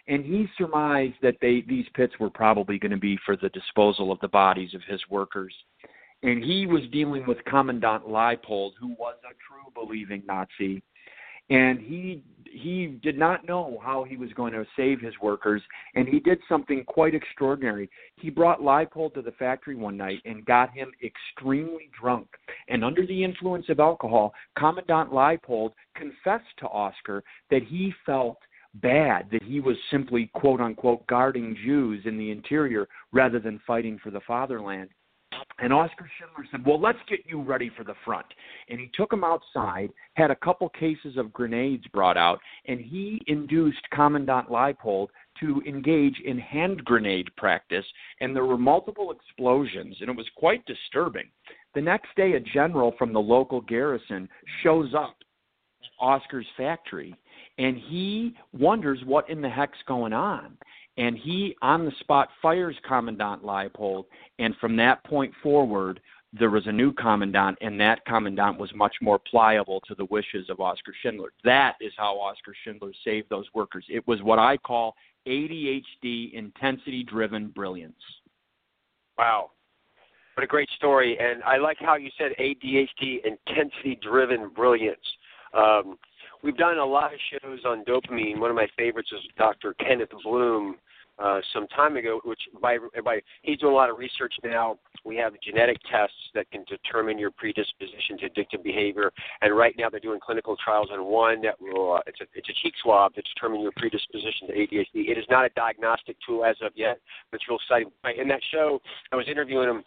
and 0.07 0.23
he 0.23 0.47
surmised 0.57 1.15
that 1.21 1.35
they 1.41 1.61
these 1.67 1.85
pits 1.93 2.13
were 2.19 2.29
probably 2.29 2.79
going 2.79 2.91
to 2.91 2.97
be 2.97 3.17
for 3.25 3.35
the 3.35 3.49
disposal 3.49 4.11
of 4.11 4.19
the 4.21 4.27
bodies 4.27 4.73
of 4.73 4.81
his 4.87 5.01
workers. 5.09 5.53
And 6.23 6.43
he 6.43 6.65
was 6.65 6.81
dealing 6.91 7.25
with 7.27 7.43
Commandant 7.45 8.07
Leipold, 8.07 8.71
who 8.79 8.89
was 8.97 9.15
a 9.23 9.33
true 9.47 9.71
believing 9.73 10.23
Nazi, 10.25 10.83
and 11.49 11.79
he 11.79 12.23
he 12.51 12.99
did 13.03 13.17
not 13.17 13.47
know 13.47 13.79
how 13.83 14.03
he 14.03 14.17
was 14.17 14.33
going 14.33 14.53
to 14.53 14.65
save 14.75 14.99
his 14.99 15.13
workers, 15.21 15.61
and 15.95 16.07
he 16.07 16.19
did 16.19 16.39
something 16.49 16.83
quite 16.85 17.15
extraordinary. 17.15 17.89
He 18.15 18.29
brought 18.29 18.61
Leipold 18.61 19.13
to 19.13 19.21
the 19.21 19.31
factory 19.33 19.75
one 19.75 19.95
night 19.95 20.21
and 20.25 20.45
got 20.45 20.73
him 20.73 20.91
extremely 21.03 21.89
drunk. 21.99 22.27
And 22.67 22.83
under 22.83 23.05
the 23.05 23.23
influence 23.23 23.67
of 23.69 23.79
alcohol, 23.79 24.33
Commandant 24.57 25.11
Leipold 25.11 25.71
confessed 25.95 26.57
to 26.57 26.67
Oskar 26.67 27.23
that 27.49 27.63
he 27.63 27.93
felt 28.05 28.39
bad 28.75 29.27
that 29.31 29.43
he 29.43 29.59
was 29.59 29.75
simply 29.89 30.29
quote 30.33 30.61
unquote 30.61 31.05
guarding 31.07 31.55
Jews 31.63 32.03
in 32.05 32.17
the 32.17 32.31
interior 32.31 32.87
rather 33.11 33.39
than 33.39 33.59
fighting 33.65 33.99
for 34.01 34.11
the 34.11 34.21
fatherland. 34.27 34.89
And 35.59 35.73
Oskar 35.73 36.09
Schindler 36.17 36.47
said, 36.51 36.65
Well, 36.65 36.79
let's 36.79 36.99
get 37.09 37.19
you 37.25 37.41
ready 37.41 37.69
for 37.75 37.83
the 37.83 37.95
front. 38.05 38.25
And 38.69 38.79
he 38.79 38.89
took 38.93 39.11
him 39.11 39.23
outside, 39.23 39.89
had 40.13 40.31
a 40.31 40.35
couple 40.35 40.69
cases 40.69 41.17
of 41.17 41.33
grenades 41.33 41.85
brought 41.87 42.17
out, 42.17 42.39
and 42.67 42.79
he 42.79 43.21
induced 43.27 43.81
Commandant 43.91 44.49
Leipold 44.49 45.07
to 45.39 45.61
engage 45.67 46.19
in 46.25 46.37
hand 46.37 46.83
grenade 46.85 47.29
practice. 47.37 47.85
And 48.21 48.35
there 48.35 48.45
were 48.45 48.57
multiple 48.57 49.11
explosions, 49.11 49.97
and 49.99 50.09
it 50.09 50.15
was 50.15 50.29
quite 50.35 50.65
disturbing. 50.65 51.29
The 51.75 51.81
next 51.81 52.09
day, 52.15 52.33
a 52.33 52.39
general 52.39 52.93
from 52.97 53.13
the 53.13 53.19
local 53.19 53.61
garrison 53.61 54.29
shows 54.63 54.93
up 54.93 55.15
at 55.83 56.03
Oskar's 56.03 56.47
factory, 56.57 57.15
and 57.57 57.77
he 57.77 58.35
wonders 58.53 58.99
what 59.05 59.29
in 59.29 59.41
the 59.41 59.49
heck's 59.49 59.77
going 59.87 60.13
on 60.13 60.57
and 60.99 61.17
he 61.17 61.55
on 61.61 61.85
the 61.85 61.91
spot 62.01 62.29
fires 62.41 62.75
Commandant 62.87 63.43
Leipold, 63.43 64.03
and 64.37 64.53
from 64.57 64.75
that 64.75 65.03
point 65.05 65.33
forward, 65.41 65.99
there 66.37 66.49
was 66.51 66.67
a 66.67 66.71
new 66.71 66.93
commandant, 66.93 67.57
and 67.61 67.79
that 67.79 68.05
commandant 68.05 68.59
was 68.59 68.69
much 68.75 68.93
more 69.01 69.17
pliable 69.17 69.81
to 69.87 69.95
the 69.95 70.05
wishes 70.05 70.47
of 70.49 70.59
Oskar 70.59 70.93
Schindler. 71.01 71.31
That 71.43 71.75
is 71.81 71.93
how 71.97 72.15
Oskar 72.17 72.53
Schindler 72.63 72.91
saved 73.03 73.29
those 73.29 73.47
workers. 73.55 73.85
It 73.89 74.07
was 74.07 74.21
what 74.21 74.37
I 74.37 74.57
call 74.57 74.93
ADHD 75.25 76.33
intensity 76.33 77.03
driven 77.03 77.47
brilliance. 77.47 77.95
Wow. 79.17 79.51
What 80.35 80.43
a 80.43 80.47
great 80.47 80.69
story. 80.75 81.17
And 81.19 81.41
I 81.43 81.57
like 81.57 81.77
how 81.79 81.95
you 81.95 82.09
said 82.17 82.31
ADHD 82.39 83.21
intensity 83.25 83.97
driven 84.01 84.49
brilliance. 84.49 84.99
Um, 85.53 85.97
we've 86.43 86.57
done 86.57 86.77
a 86.77 86.85
lot 86.85 87.13
of 87.13 87.19
shows 87.31 87.59
on 87.65 87.83
dopamine. 87.85 88.39
One 88.39 88.49
of 88.49 88.55
my 88.55 88.67
favorites 88.77 89.09
is 89.11 89.21
Dr. 89.37 89.73
Kenneth 89.73 90.11
Blum, 90.23 90.75
uh, 91.21 91.39
some 91.53 91.67
time 91.67 91.97
ago, 91.97 92.21
which 92.23 92.39
by, 92.61 92.77
by 93.03 93.19
he's 93.41 93.57
doing 93.59 93.73
a 93.73 93.75
lot 93.75 93.89
of 93.89 93.97
research 93.97 94.33
now. 94.43 94.77
We 95.05 95.15
have 95.17 95.33
genetic 95.41 95.77
tests 95.89 96.15
that 96.35 96.49
can 96.51 96.65
determine 96.67 97.17
your 97.17 97.31
predisposition 97.31 98.17
to 98.19 98.29
addictive 98.29 98.63
behavior, 98.63 99.11
and 99.41 99.55
right 99.55 99.73
now 99.77 99.89
they're 99.89 99.99
doing 99.99 100.19
clinical 100.19 100.55
trials 100.63 100.89
on 100.91 101.05
one 101.05 101.41
that 101.41 101.55
will 101.59 101.95
uh, 101.95 102.01
it's 102.07 102.19
a 102.21 102.25
it's 102.33 102.49
a 102.49 102.53
cheek 102.61 102.73
swab 102.81 103.13
to 103.15 103.21
determine 103.21 103.61
your 103.61 103.71
predisposition 103.77 104.47
to 104.47 104.53
ADHD. 104.53 105.09
It 105.09 105.17
is 105.17 105.25
not 105.29 105.45
a 105.45 105.49
diagnostic 105.55 106.17
tool 106.25 106.43
as 106.43 106.55
of 106.61 106.71
yet, 106.75 106.99
but 107.31 107.37
it's 107.37 107.49
real 107.49 107.59
exciting. 107.59 107.91
In 108.21 108.27
that 108.27 108.41
show, 108.51 108.81
I 109.11 109.15
was 109.15 109.25
interviewing 109.29 109.69
him 109.69 109.83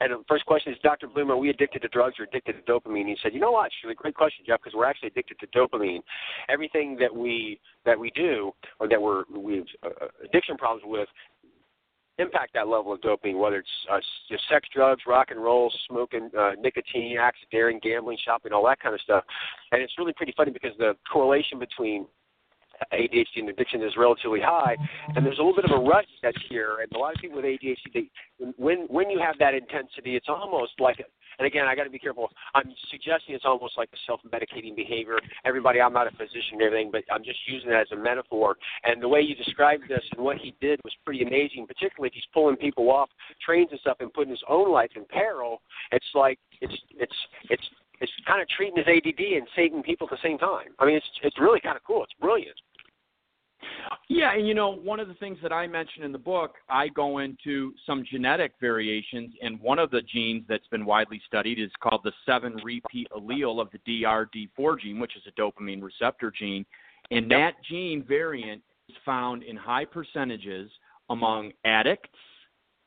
and 0.00 0.12
the 0.12 0.24
first 0.28 0.44
question 0.46 0.72
is, 0.72 0.78
Dr. 0.82 1.06
Blum, 1.06 1.30
are 1.30 1.36
we 1.36 1.50
addicted 1.50 1.82
to 1.82 1.88
drugs 1.88 2.16
or 2.18 2.24
addicted 2.24 2.54
to 2.54 2.72
dopamine? 2.72 3.06
He 3.06 3.16
said, 3.22 3.32
you 3.32 3.40
know 3.40 3.52
what? 3.52 3.66
It's 3.66 3.90
a 3.90 3.94
great 3.94 4.14
question, 4.14 4.44
Jeff, 4.46 4.60
because 4.60 4.76
we're 4.76 4.86
actually 4.86 5.08
addicted 5.08 5.38
to 5.40 5.46
dopamine. 5.48 6.00
Everything 6.48 6.96
that 7.00 7.14
we 7.14 7.60
that 7.84 7.98
we 7.98 8.10
do 8.10 8.52
or 8.80 8.88
that 8.88 9.00
we're 9.00 9.24
we've 9.36 9.66
uh, 9.82 9.88
uh 10.00 10.08
addiction 10.24 10.56
problems 10.56 10.82
with 10.86 11.08
impact 12.18 12.54
that 12.54 12.68
level 12.68 12.92
of 12.92 13.00
dopamine, 13.00 13.38
whether 13.38 13.56
it's 13.56 13.68
uh, 13.90 13.98
sex, 14.48 14.68
drugs, 14.72 15.02
rock 15.06 15.30
and 15.30 15.42
roll, 15.42 15.72
smoking, 15.88 16.30
uh, 16.38 16.52
nicotine, 16.60 17.18
daring, 17.50 17.80
gambling, 17.82 18.18
shopping, 18.24 18.52
all 18.52 18.64
that 18.64 18.80
kind 18.80 18.94
of 18.94 19.00
stuff. 19.00 19.24
And 19.72 19.82
it's 19.82 19.98
really 19.98 20.12
pretty 20.12 20.32
funny 20.36 20.52
because 20.52 20.72
the 20.78 20.94
correlation 21.12 21.58
between 21.58 22.06
ADHD 22.92 23.36
and 23.36 23.48
addiction 23.48 23.82
is 23.82 23.92
relatively 23.96 24.40
high, 24.40 24.76
and 25.14 25.24
there's 25.24 25.38
a 25.38 25.42
little 25.42 25.54
bit 25.54 25.64
of 25.64 25.76
a 25.76 25.82
rush 25.82 26.06
that's 26.22 26.38
here. 26.48 26.78
And 26.82 26.92
a 26.92 26.98
lot 26.98 27.14
of 27.14 27.20
people 27.20 27.36
with 27.36 27.44
ADHD, 27.44 27.76
they, 27.92 28.10
when 28.56 28.86
when 28.88 29.10
you 29.10 29.20
have 29.20 29.36
that 29.38 29.54
intensity, 29.54 30.16
it's 30.16 30.28
almost 30.28 30.72
like, 30.78 30.98
and 31.38 31.46
again, 31.46 31.66
I 31.66 31.74
got 31.74 31.84
to 31.84 31.90
be 31.90 31.98
careful. 31.98 32.30
I'm 32.54 32.72
suggesting 32.90 33.34
it's 33.34 33.44
almost 33.44 33.76
like 33.76 33.88
a 33.92 33.96
self-medicating 34.06 34.76
behavior. 34.76 35.18
Everybody, 35.44 35.80
I'm 35.80 35.92
not 35.92 36.06
a 36.06 36.10
physician 36.12 36.60
or 36.60 36.68
anything, 36.68 36.90
but 36.92 37.02
I'm 37.10 37.24
just 37.24 37.38
using 37.46 37.70
it 37.70 37.74
as 37.74 37.88
a 37.92 37.96
metaphor. 37.96 38.56
And 38.84 39.02
the 39.02 39.08
way 39.08 39.20
you 39.20 39.34
described 39.34 39.84
this 39.88 40.02
and 40.16 40.24
what 40.24 40.38
he 40.38 40.54
did 40.60 40.80
was 40.84 40.92
pretty 41.04 41.22
amazing. 41.22 41.66
Particularly 41.66 42.08
if 42.08 42.14
he's 42.14 42.24
pulling 42.32 42.56
people 42.56 42.90
off 42.90 43.10
trains 43.44 43.68
and 43.70 43.80
stuff 43.80 43.96
and 44.00 44.12
putting 44.12 44.30
his 44.30 44.42
own 44.48 44.70
life 44.70 44.90
in 44.96 45.04
peril. 45.06 45.62
It's 45.92 46.06
like 46.14 46.38
it's 46.60 46.74
it's 46.98 47.16
it's 47.50 47.62
it's 48.00 48.12
kind 48.26 48.40
of 48.42 48.48
treating 48.48 48.76
his 48.76 48.86
ADD 48.86 49.20
and 49.20 49.46
saving 49.54 49.82
people 49.82 50.06
at 50.06 50.10
the 50.10 50.22
same 50.22 50.38
time. 50.38 50.68
I 50.78 50.86
mean, 50.86 50.96
it's 50.96 51.06
it's 51.22 51.38
really 51.38 51.60
kind 51.60 51.76
of 51.76 51.82
cool. 51.84 52.02
It's 52.02 52.12
brilliant. 52.20 52.56
Yeah, 54.08 54.34
and 54.34 54.46
you 54.46 54.54
know, 54.54 54.70
one 54.70 55.00
of 55.00 55.08
the 55.08 55.14
things 55.14 55.38
that 55.42 55.52
I 55.52 55.66
mentioned 55.66 56.04
in 56.04 56.12
the 56.12 56.18
book, 56.18 56.56
I 56.68 56.88
go 56.88 57.18
into 57.18 57.72
some 57.86 58.04
genetic 58.10 58.52
variations, 58.60 59.34
and 59.42 59.60
one 59.60 59.78
of 59.78 59.90
the 59.90 60.02
genes 60.02 60.44
that's 60.48 60.66
been 60.68 60.84
widely 60.84 61.20
studied 61.26 61.58
is 61.58 61.70
called 61.80 62.02
the 62.04 62.12
7 62.26 62.60
repeat 62.62 63.08
allele 63.16 63.60
of 63.60 63.68
the 63.72 64.02
DRD4 64.02 64.80
gene, 64.80 64.98
which 65.00 65.16
is 65.16 65.22
a 65.26 65.40
dopamine 65.40 65.82
receptor 65.82 66.30
gene. 66.30 66.64
And 67.10 67.30
that 67.30 67.54
gene 67.68 68.04
variant 68.06 68.62
is 68.88 68.96
found 69.04 69.42
in 69.42 69.56
high 69.56 69.84
percentages 69.84 70.70
among 71.10 71.52
addicts, 71.64 72.10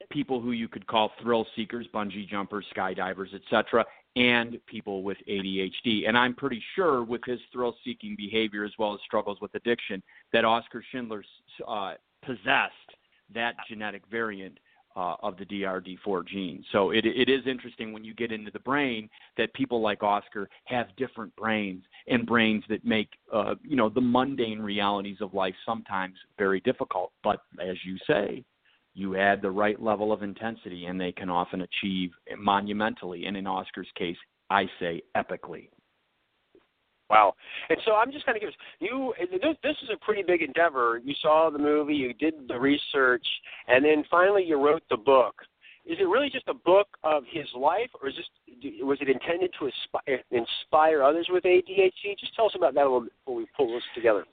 people 0.09 0.39
who 0.41 0.51
you 0.51 0.67
could 0.67 0.85
call 0.87 1.11
thrill 1.21 1.45
seekers, 1.55 1.87
bungee 1.93 2.27
jumpers, 2.27 2.65
skydivers, 2.75 3.33
etc., 3.33 3.85
and 4.17 4.59
people 4.65 5.03
with 5.03 5.17
ADHD. 5.29 6.07
And 6.07 6.17
I'm 6.17 6.33
pretty 6.33 6.61
sure 6.75 7.03
with 7.03 7.21
his 7.25 7.39
thrill 7.53 7.75
seeking 7.85 8.15
behavior 8.17 8.65
as 8.65 8.71
well 8.79 8.93
as 8.93 8.99
struggles 9.05 9.37
with 9.41 9.53
addiction 9.53 10.01
that 10.33 10.43
Oskar 10.43 10.83
Schindler 10.91 11.23
uh, 11.67 11.93
possessed 12.25 12.73
that 13.33 13.53
genetic 13.69 14.01
variant 14.09 14.57
uh, 14.95 15.15
of 15.21 15.37
the 15.37 15.45
DRD4 15.45 16.27
gene. 16.27 16.65
So 16.71 16.89
it, 16.89 17.05
it 17.05 17.29
is 17.29 17.45
interesting 17.45 17.93
when 17.93 18.03
you 18.03 18.15
get 18.15 18.31
into 18.31 18.49
the 18.49 18.59
brain 18.59 19.07
that 19.37 19.53
people 19.53 19.79
like 19.79 20.01
Oskar 20.01 20.49
have 20.65 20.87
different 20.97 21.35
brains 21.35 21.83
and 22.07 22.25
brains 22.25 22.63
that 22.69 22.83
make 22.83 23.09
uh, 23.31 23.53
you 23.61 23.75
know 23.75 23.89
the 23.89 24.01
mundane 24.01 24.59
realities 24.59 25.17
of 25.21 25.35
life 25.35 25.53
sometimes 25.63 26.15
very 26.39 26.61
difficult. 26.61 27.11
But 27.23 27.41
as 27.61 27.77
you 27.85 27.97
say, 28.07 28.43
you 28.97 29.15
add 29.15 29.43
the 29.43 29.51
right 29.51 29.79
level 29.79 30.11
of 30.11 30.23
intensity, 30.23 30.85
and 30.85 30.99
they 30.99 31.11
can 31.11 31.29
often 31.29 31.61
achieve 31.61 32.09
monumentally, 32.35 33.25
and 33.25 33.37
in 33.37 33.45
Oskar's 33.45 33.87
case, 33.95 34.17
I 34.49 34.65
say 34.79 35.03
epically. 35.15 35.69
Wow. 37.07 37.35
And 37.69 37.77
so 37.85 37.93
I'm 37.93 38.11
just 38.11 38.25
kind 38.25 38.35
of 38.35 38.39
curious. 38.39 38.57
You, 38.79 39.13
this 39.63 39.75
is 39.83 39.89
a 39.93 40.03
pretty 40.03 40.23
big 40.23 40.41
endeavor. 40.41 40.99
You 41.03 41.13
saw 41.21 41.51
the 41.51 41.59
movie, 41.59 41.93
you 41.93 42.13
did 42.15 42.33
the 42.47 42.59
research, 42.59 43.25
and 43.67 43.85
then 43.85 44.03
finally 44.09 44.43
you 44.43 44.59
wrote 44.59 44.83
the 44.89 44.97
book. 44.97 45.35
Is 45.85 45.97
it 46.01 46.03
really 46.03 46.29
just 46.29 46.47
a 46.49 46.53
book 46.53 46.87
of 47.03 47.23
his 47.31 47.45
life, 47.55 47.89
or 48.01 48.09
is 48.09 48.15
this 48.15 48.25
was 48.81 48.97
it 48.99 49.09
intended 49.09 49.51
to 49.59 49.67
inspire, 49.67 50.23
inspire 50.31 51.03
others 51.03 51.27
with 51.29 51.43
ADHD? 51.43 52.17
Just 52.19 52.35
tell 52.35 52.47
us 52.47 52.55
about 52.55 52.73
that 52.73 52.81
a 52.81 52.89
little 52.89 53.01
bit 53.01 53.13
before 53.19 53.35
we 53.35 53.45
pull 53.55 53.73
this 53.73 53.83
together. 53.95 54.25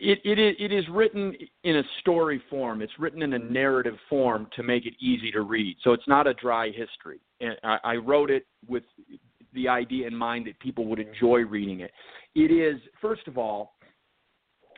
It, 0.00 0.20
it, 0.24 0.38
is, 0.38 0.54
it 0.60 0.72
is 0.72 0.84
written 0.90 1.34
in 1.64 1.76
a 1.76 1.82
story 2.00 2.40
form. 2.48 2.82
It's 2.82 2.92
written 2.98 3.22
in 3.22 3.32
a 3.32 3.38
narrative 3.38 3.96
form 4.08 4.46
to 4.54 4.62
make 4.62 4.86
it 4.86 4.94
easy 5.00 5.32
to 5.32 5.42
read. 5.42 5.76
So 5.82 5.92
it's 5.92 6.06
not 6.06 6.26
a 6.26 6.34
dry 6.34 6.68
history. 6.68 7.20
And 7.40 7.56
I, 7.64 7.78
I 7.82 7.94
wrote 7.96 8.30
it 8.30 8.46
with 8.68 8.84
the 9.54 9.68
idea 9.68 10.06
in 10.06 10.14
mind 10.14 10.46
that 10.46 10.58
people 10.60 10.86
would 10.86 11.00
enjoy 11.00 11.40
reading 11.40 11.80
it. 11.80 11.90
It 12.36 12.52
is, 12.52 12.80
first 13.00 13.26
of 13.26 13.38
all, 13.38 13.74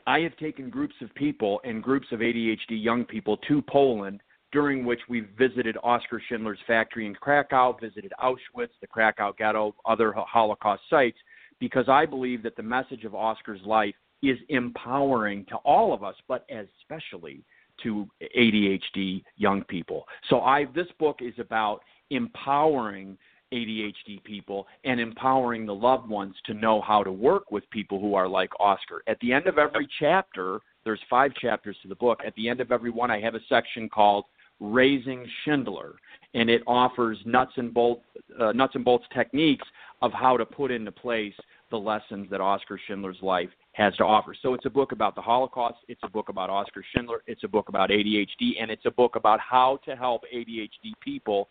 I 0.07 0.21
have 0.21 0.37
taken 0.39 0.71
groups 0.71 0.95
of 1.03 1.15
people 1.15 1.61
and 1.65 1.83
groups 1.83 2.07
of 2.13 2.21
ADHD 2.21 2.57
young 2.71 3.05
people 3.05 3.37
to 3.49 3.61
Poland 3.63 4.23
during 4.53 4.85
which 4.85 5.01
we 5.09 5.21
visited 5.39 5.77
Oskar 5.83 6.21
Schindler's 6.29 6.59
factory 6.67 7.07
in 7.07 7.15
Krakow, 7.15 7.77
visited 7.79 8.13
Auschwitz, 8.21 8.71
the 8.81 8.87
Krakow 8.87 9.33
ghetto, 9.37 9.75
other 9.85 10.13
Holocaust 10.17 10.83
sites, 10.91 11.19
because 11.61 11.89
I 11.89 12.07
believe 12.07 12.43
that 12.43 12.57
the 12.57 12.63
message 12.63 13.05
of 13.05 13.15
Oskar's 13.15 13.61
life 13.65 13.95
is 14.23 14.39
empowering 14.49 15.45
to 15.47 15.57
all 15.57 15.93
of 15.93 16.03
us, 16.05 16.15
but 16.29 16.47
especially 16.51 17.43
to 17.83 18.07
ADHD 18.37 19.23
young 19.37 19.65
people. 19.65 20.05
So 20.29 20.41
I 20.41 20.67
this 20.75 20.89
book 20.99 21.21
is 21.21 21.35
about 21.39 21.81
empowering 22.11 23.17
ADHD 23.53 24.23
people 24.23 24.67
and 24.85 25.01
empowering 25.01 25.67
the 25.67 25.75
loved 25.75 26.09
ones 26.09 26.35
to 26.47 26.55
know 26.55 26.81
how 26.81 27.03
to 27.03 27.11
work 27.11 27.51
with 27.51 27.69
people 27.71 28.01
who 28.01 28.15
are 28.15 28.29
like 28.29 28.51
Oskar. 28.61 29.03
At 29.09 29.19
the 29.21 29.33
end 29.33 29.47
of 29.47 29.59
every 29.59 29.89
chapter, 29.99 30.61
there's 30.85 31.01
five 31.09 31.35
chapters 31.35 31.77
to 31.83 31.89
the 31.89 31.95
book. 31.97 32.21
At 32.25 32.35
the 32.37 32.49
end 32.49 32.61
of 32.61 32.71
every 32.71 32.91
one, 32.91 33.11
I 33.11 33.21
have 33.21 33.35
a 33.35 33.41
section 33.49 33.89
called 33.89 34.25
Raising 34.61 35.27
Schindler, 35.45 35.95
and 36.35 36.49
it 36.49 36.63
offers 36.67 37.19
nuts 37.25 37.53
and 37.57 37.73
bolts 37.73 38.05
uh, 38.39 38.53
nuts 38.53 38.75
and 38.75 38.85
bolts 38.85 39.07
techniques 39.15 39.67
of 40.03 40.13
how 40.13 40.37
to 40.37 40.47
put 40.47 40.71
into 40.71 40.93
place 40.93 41.35
the 41.71 41.77
lessons 41.77 42.29
that 42.31 42.41
Oskar 42.41 42.79
Schindler's 42.87 43.21
life 43.23 43.51
has 43.73 43.95
to 43.97 44.05
offer. 44.05 44.35
So 44.41 44.55
it's 44.55 44.67
a 44.67 44.71
book 44.71 44.93
about 44.93 45.15
the 45.15 45.23
Holocaust, 45.23 45.79
it's 45.89 46.01
a 46.03 46.09
book 46.09 46.29
about 46.29 46.51
Oskar 46.51 46.85
Schindler, 46.93 47.23
it's 47.27 47.45
a 47.45 47.49
book 47.49 47.69
about 47.69 47.91
ADHD, 47.91 48.61
and 48.61 48.71
it's 48.71 48.87
a 48.87 48.91
book 48.91 49.17
about 49.17 49.41
how 49.41 49.79
to 49.85 49.97
help 49.97 50.23
ADHD 50.35 50.93
people 51.01 51.49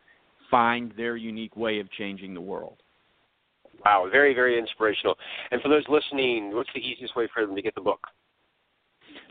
find 0.51 0.93
their 0.97 1.15
unique 1.15 1.55
way 1.55 1.79
of 1.79 1.89
changing 1.91 2.33
the 2.33 2.41
world. 2.41 2.83
Wow, 3.85 4.09
very, 4.11 4.33
very 4.33 4.59
inspirational. 4.59 5.15
And 5.51 5.61
for 5.61 5.69
those 5.69 5.85
listening, 5.87 6.53
what's 6.53 6.69
the 6.73 6.81
easiest 6.81 7.15
way 7.15 7.29
for 7.33 7.45
them 7.45 7.55
to 7.55 7.61
get 7.61 7.75
the 7.75 7.81
book? 7.81 8.05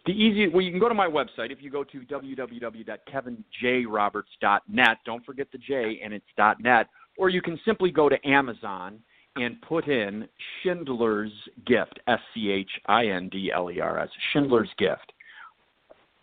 The 0.07 0.13
easiest, 0.13 0.55
well, 0.55 0.63
you 0.63 0.71
can 0.71 0.81
go 0.81 0.89
to 0.89 0.95
my 0.95 1.07
website. 1.07 1.51
If 1.51 1.61
you 1.61 1.71
go 1.71 1.85
to 1.85 2.01
www.kevinjroberts.net, 2.01 4.97
don't 5.05 5.27
forget 5.27 5.49
the 5.53 5.59
J 5.59 6.01
and 6.03 6.15
it's 6.15 6.25
.net, 6.61 6.87
or 7.19 7.29
you 7.29 7.43
can 7.43 7.61
simply 7.65 7.91
go 7.91 8.09
to 8.09 8.17
Amazon 8.27 9.01
and 9.43 9.61
put 9.63 9.89
in 9.89 10.29
Schindler's 10.63 11.33
Gift, 11.67 11.99
S 12.07 12.21
C 12.35 12.51
H 12.51 12.71
I 12.87 13.07
N 13.07 13.29
D 13.29 13.51
L 13.55 13.71
E 13.71 13.81
R 13.81 13.99
S, 14.01 14.09
Schindler's 14.33 14.71
Gift. 14.79 15.13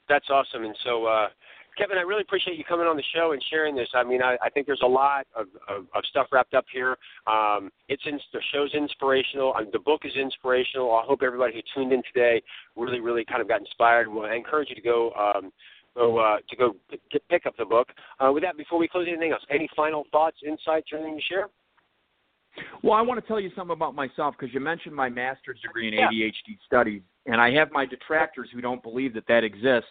That's 0.07 0.29
awesome. 0.29 0.63
And 0.63 0.75
so, 0.83 1.05
uh, 1.05 1.27
Kevin, 1.77 1.97
I 1.97 2.01
really 2.01 2.21
appreciate 2.21 2.57
you 2.57 2.63
coming 2.63 2.87
on 2.87 2.95
the 2.95 3.03
show 3.13 3.33
and 3.33 3.43
sharing 3.49 3.75
this. 3.75 3.89
I 3.93 4.03
mean, 4.03 4.21
I, 4.21 4.37
I 4.41 4.49
think 4.49 4.65
there's 4.65 4.83
a 4.83 4.87
lot 4.87 5.25
of, 5.35 5.47
of, 5.67 5.85
of 5.93 6.03
stuff 6.09 6.27
wrapped 6.31 6.53
up 6.53 6.65
here. 6.71 6.95
Um, 7.27 7.69
it's 7.89 8.03
in, 8.05 8.19
the 8.31 8.39
show's 8.53 8.73
inspirational. 8.73 9.53
Um, 9.57 9.67
the 9.73 9.79
book 9.79 10.01
is 10.05 10.13
inspirational. 10.15 10.91
I 10.93 11.03
hope 11.05 11.19
everybody 11.21 11.53
who 11.53 11.61
tuned 11.73 11.91
in 11.91 12.01
today 12.13 12.41
really, 12.77 13.01
really 13.01 13.25
kind 13.25 13.41
of 13.41 13.47
got 13.47 13.59
inspired. 13.59 14.07
Well, 14.07 14.25
I 14.25 14.35
encourage 14.35 14.69
you 14.69 14.75
to 14.75 14.81
go. 14.81 15.11
Um, 15.13 15.51
uh, 15.97 16.37
to 16.49 16.55
go 16.57 16.75
p- 16.91 17.19
pick 17.29 17.45
up 17.45 17.55
the 17.57 17.63
book. 17.63 17.87
Uh, 18.19 18.29
with 18.29 18.43
that, 18.43 18.57
before 18.57 18.77
we 18.77 18.85
close, 18.85 19.05
anything 19.07 19.31
else? 19.31 19.41
Any 19.49 19.69
final 19.77 20.03
thoughts, 20.11 20.35
insights, 20.45 20.89
or 20.91 20.97
anything 20.97 21.15
to 21.15 21.23
share? 21.23 21.47
Well, 22.83 22.93
I 22.93 23.01
want 23.01 23.21
to 23.21 23.27
tell 23.27 23.39
you 23.39 23.51
something 23.55 23.73
about 23.73 23.95
myself 23.95 24.35
because 24.37 24.53
you 24.53 24.59
mentioned 24.59 24.95
my 24.95 25.09
master's 25.09 25.59
degree 25.61 25.87
in 25.87 25.93
Yeah. 25.93 26.09
ADHD 26.09 26.57
studies, 26.65 27.01
and 27.25 27.41
I 27.41 27.51
have 27.51 27.71
my 27.71 27.85
detractors 27.85 28.49
who 28.53 28.61
don't 28.61 28.81
believe 28.83 29.13
that 29.13 29.27
that 29.27 29.43
exists. 29.43 29.89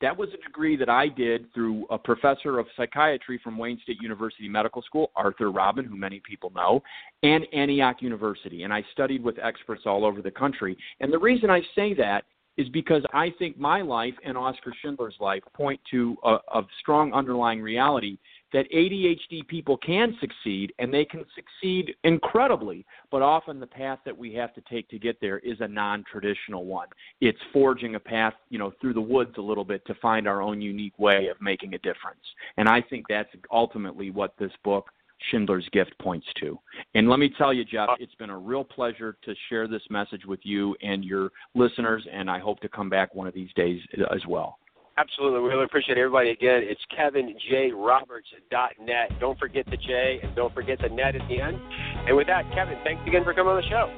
That 0.00 0.16
was 0.16 0.28
a 0.34 0.36
degree 0.38 0.74
that 0.76 0.88
I 0.88 1.06
did 1.06 1.52
through 1.54 1.86
a 1.88 1.96
professor 1.96 2.58
of 2.58 2.66
psychiatry 2.76 3.38
from 3.38 3.56
Wayne 3.56 3.78
State 3.84 4.02
University 4.02 4.48
Medical 4.48 4.82
School, 4.82 5.12
Arthur 5.14 5.52
Robin, 5.52 5.84
who 5.84 5.96
many 5.96 6.20
people 6.20 6.50
know, 6.50 6.82
and 7.22 7.46
Antioch 7.52 8.02
University. 8.02 8.64
And 8.64 8.72
I 8.74 8.84
studied 8.92 9.22
with 9.22 9.38
experts 9.38 9.82
all 9.86 10.04
over 10.04 10.20
the 10.20 10.30
country. 10.30 10.76
And 10.98 11.12
the 11.12 11.18
reason 11.20 11.50
I 11.50 11.60
say 11.76 11.94
that 11.94 12.24
is 12.56 12.68
because 12.70 13.02
I 13.14 13.32
think 13.38 13.58
my 13.58 13.80
life 13.80 14.14
and 14.24 14.36
Oskar 14.36 14.74
Schindler's 14.82 15.14
life 15.20 15.42
point 15.54 15.80
to 15.92 16.16
a, 16.24 16.34
a 16.52 16.66
strong 16.80 17.12
underlying 17.12 17.62
reality 17.62 18.18
that 18.52 18.70
ADHD 18.70 19.46
people 19.46 19.76
can 19.76 20.16
succeed 20.20 20.72
and 20.78 20.92
they 20.92 21.04
can 21.04 21.24
succeed 21.34 21.94
incredibly, 22.04 22.84
but 23.10 23.22
often 23.22 23.60
the 23.60 23.66
path 23.66 23.98
that 24.04 24.16
we 24.16 24.34
have 24.34 24.54
to 24.54 24.60
take 24.62 24.88
to 24.90 24.98
get 24.98 25.20
there 25.20 25.38
is 25.38 25.60
a 25.60 25.68
non-traditional 25.68 26.64
one. 26.64 26.88
It's 27.20 27.38
forging 27.52 27.94
a 27.94 28.00
path, 28.00 28.34
you 28.50 28.58
know, 28.58 28.72
through 28.80 28.94
the 28.94 29.00
woods 29.00 29.34
a 29.38 29.42
little 29.42 29.64
bit 29.64 29.84
to 29.86 29.94
find 29.96 30.28
our 30.28 30.42
own 30.42 30.60
unique 30.60 30.98
way 30.98 31.28
of 31.28 31.40
making 31.40 31.74
a 31.74 31.78
difference. 31.78 32.20
And 32.56 32.68
I 32.68 32.82
think 32.82 33.06
that's 33.08 33.30
ultimately 33.50 34.10
what 34.10 34.34
this 34.38 34.52
book 34.64 34.90
Schindler's 35.30 35.68
Gift 35.72 35.96
points 36.00 36.26
to. 36.40 36.58
And 36.94 37.08
let 37.08 37.18
me 37.18 37.30
tell 37.38 37.52
you, 37.52 37.64
Jeff, 37.64 37.90
it's 38.00 38.14
been 38.16 38.30
a 38.30 38.38
real 38.38 38.64
pleasure 38.64 39.16
to 39.24 39.34
share 39.48 39.68
this 39.68 39.82
message 39.88 40.24
with 40.26 40.40
you 40.42 40.76
and 40.82 41.04
your 41.04 41.30
listeners, 41.54 42.06
and 42.12 42.30
I 42.30 42.38
hope 42.38 42.60
to 42.60 42.68
come 42.68 42.90
back 42.90 43.14
one 43.14 43.26
of 43.26 43.34
these 43.34 43.52
days 43.54 43.80
as 44.12 44.26
well. 44.26 44.58
Absolutely. 44.98 45.40
We 45.40 45.48
really 45.48 45.64
appreciate 45.64 45.96
everybody. 45.96 46.28
Again, 46.30 46.60
it's 46.64 46.82
kevinjroberts.net. 46.96 49.20
Don't 49.20 49.38
forget 49.38 49.64
the 49.70 49.78
J 49.78 50.20
and 50.22 50.36
don't 50.36 50.52
forget 50.54 50.78
the 50.80 50.90
net 50.90 51.16
at 51.16 51.26
the 51.28 51.40
end. 51.40 51.58
And 52.06 52.14
with 52.16 52.26
that, 52.26 52.44
Kevin, 52.52 52.76
thanks 52.84 53.00
again 53.06 53.24
for 53.24 53.32
coming 53.32 53.52
on 53.52 53.62
the 53.62 53.68
show. 53.68 53.90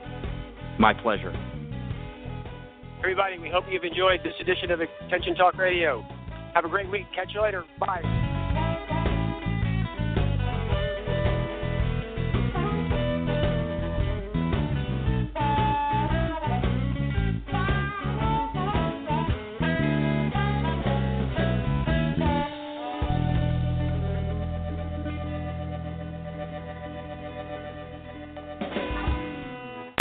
My 0.79 0.95
pleasure. 0.95 1.33
Everybody, 3.01 3.39
we 3.39 3.51
hope 3.51 3.65
you've 3.71 3.85
enjoyed 3.85 4.21
this 4.25 4.35
edition 4.41 4.71
of 4.71 4.81
Attention 5.07 5.35
Talk 5.35 5.59
Radio. 5.59 6.03
Have 6.55 6.65
a 6.65 6.69
great 6.69 6.91
week. 6.91 7.05
Catch 7.15 7.35
you 7.35 7.43
later. 7.43 7.65
Bye. 7.79 8.01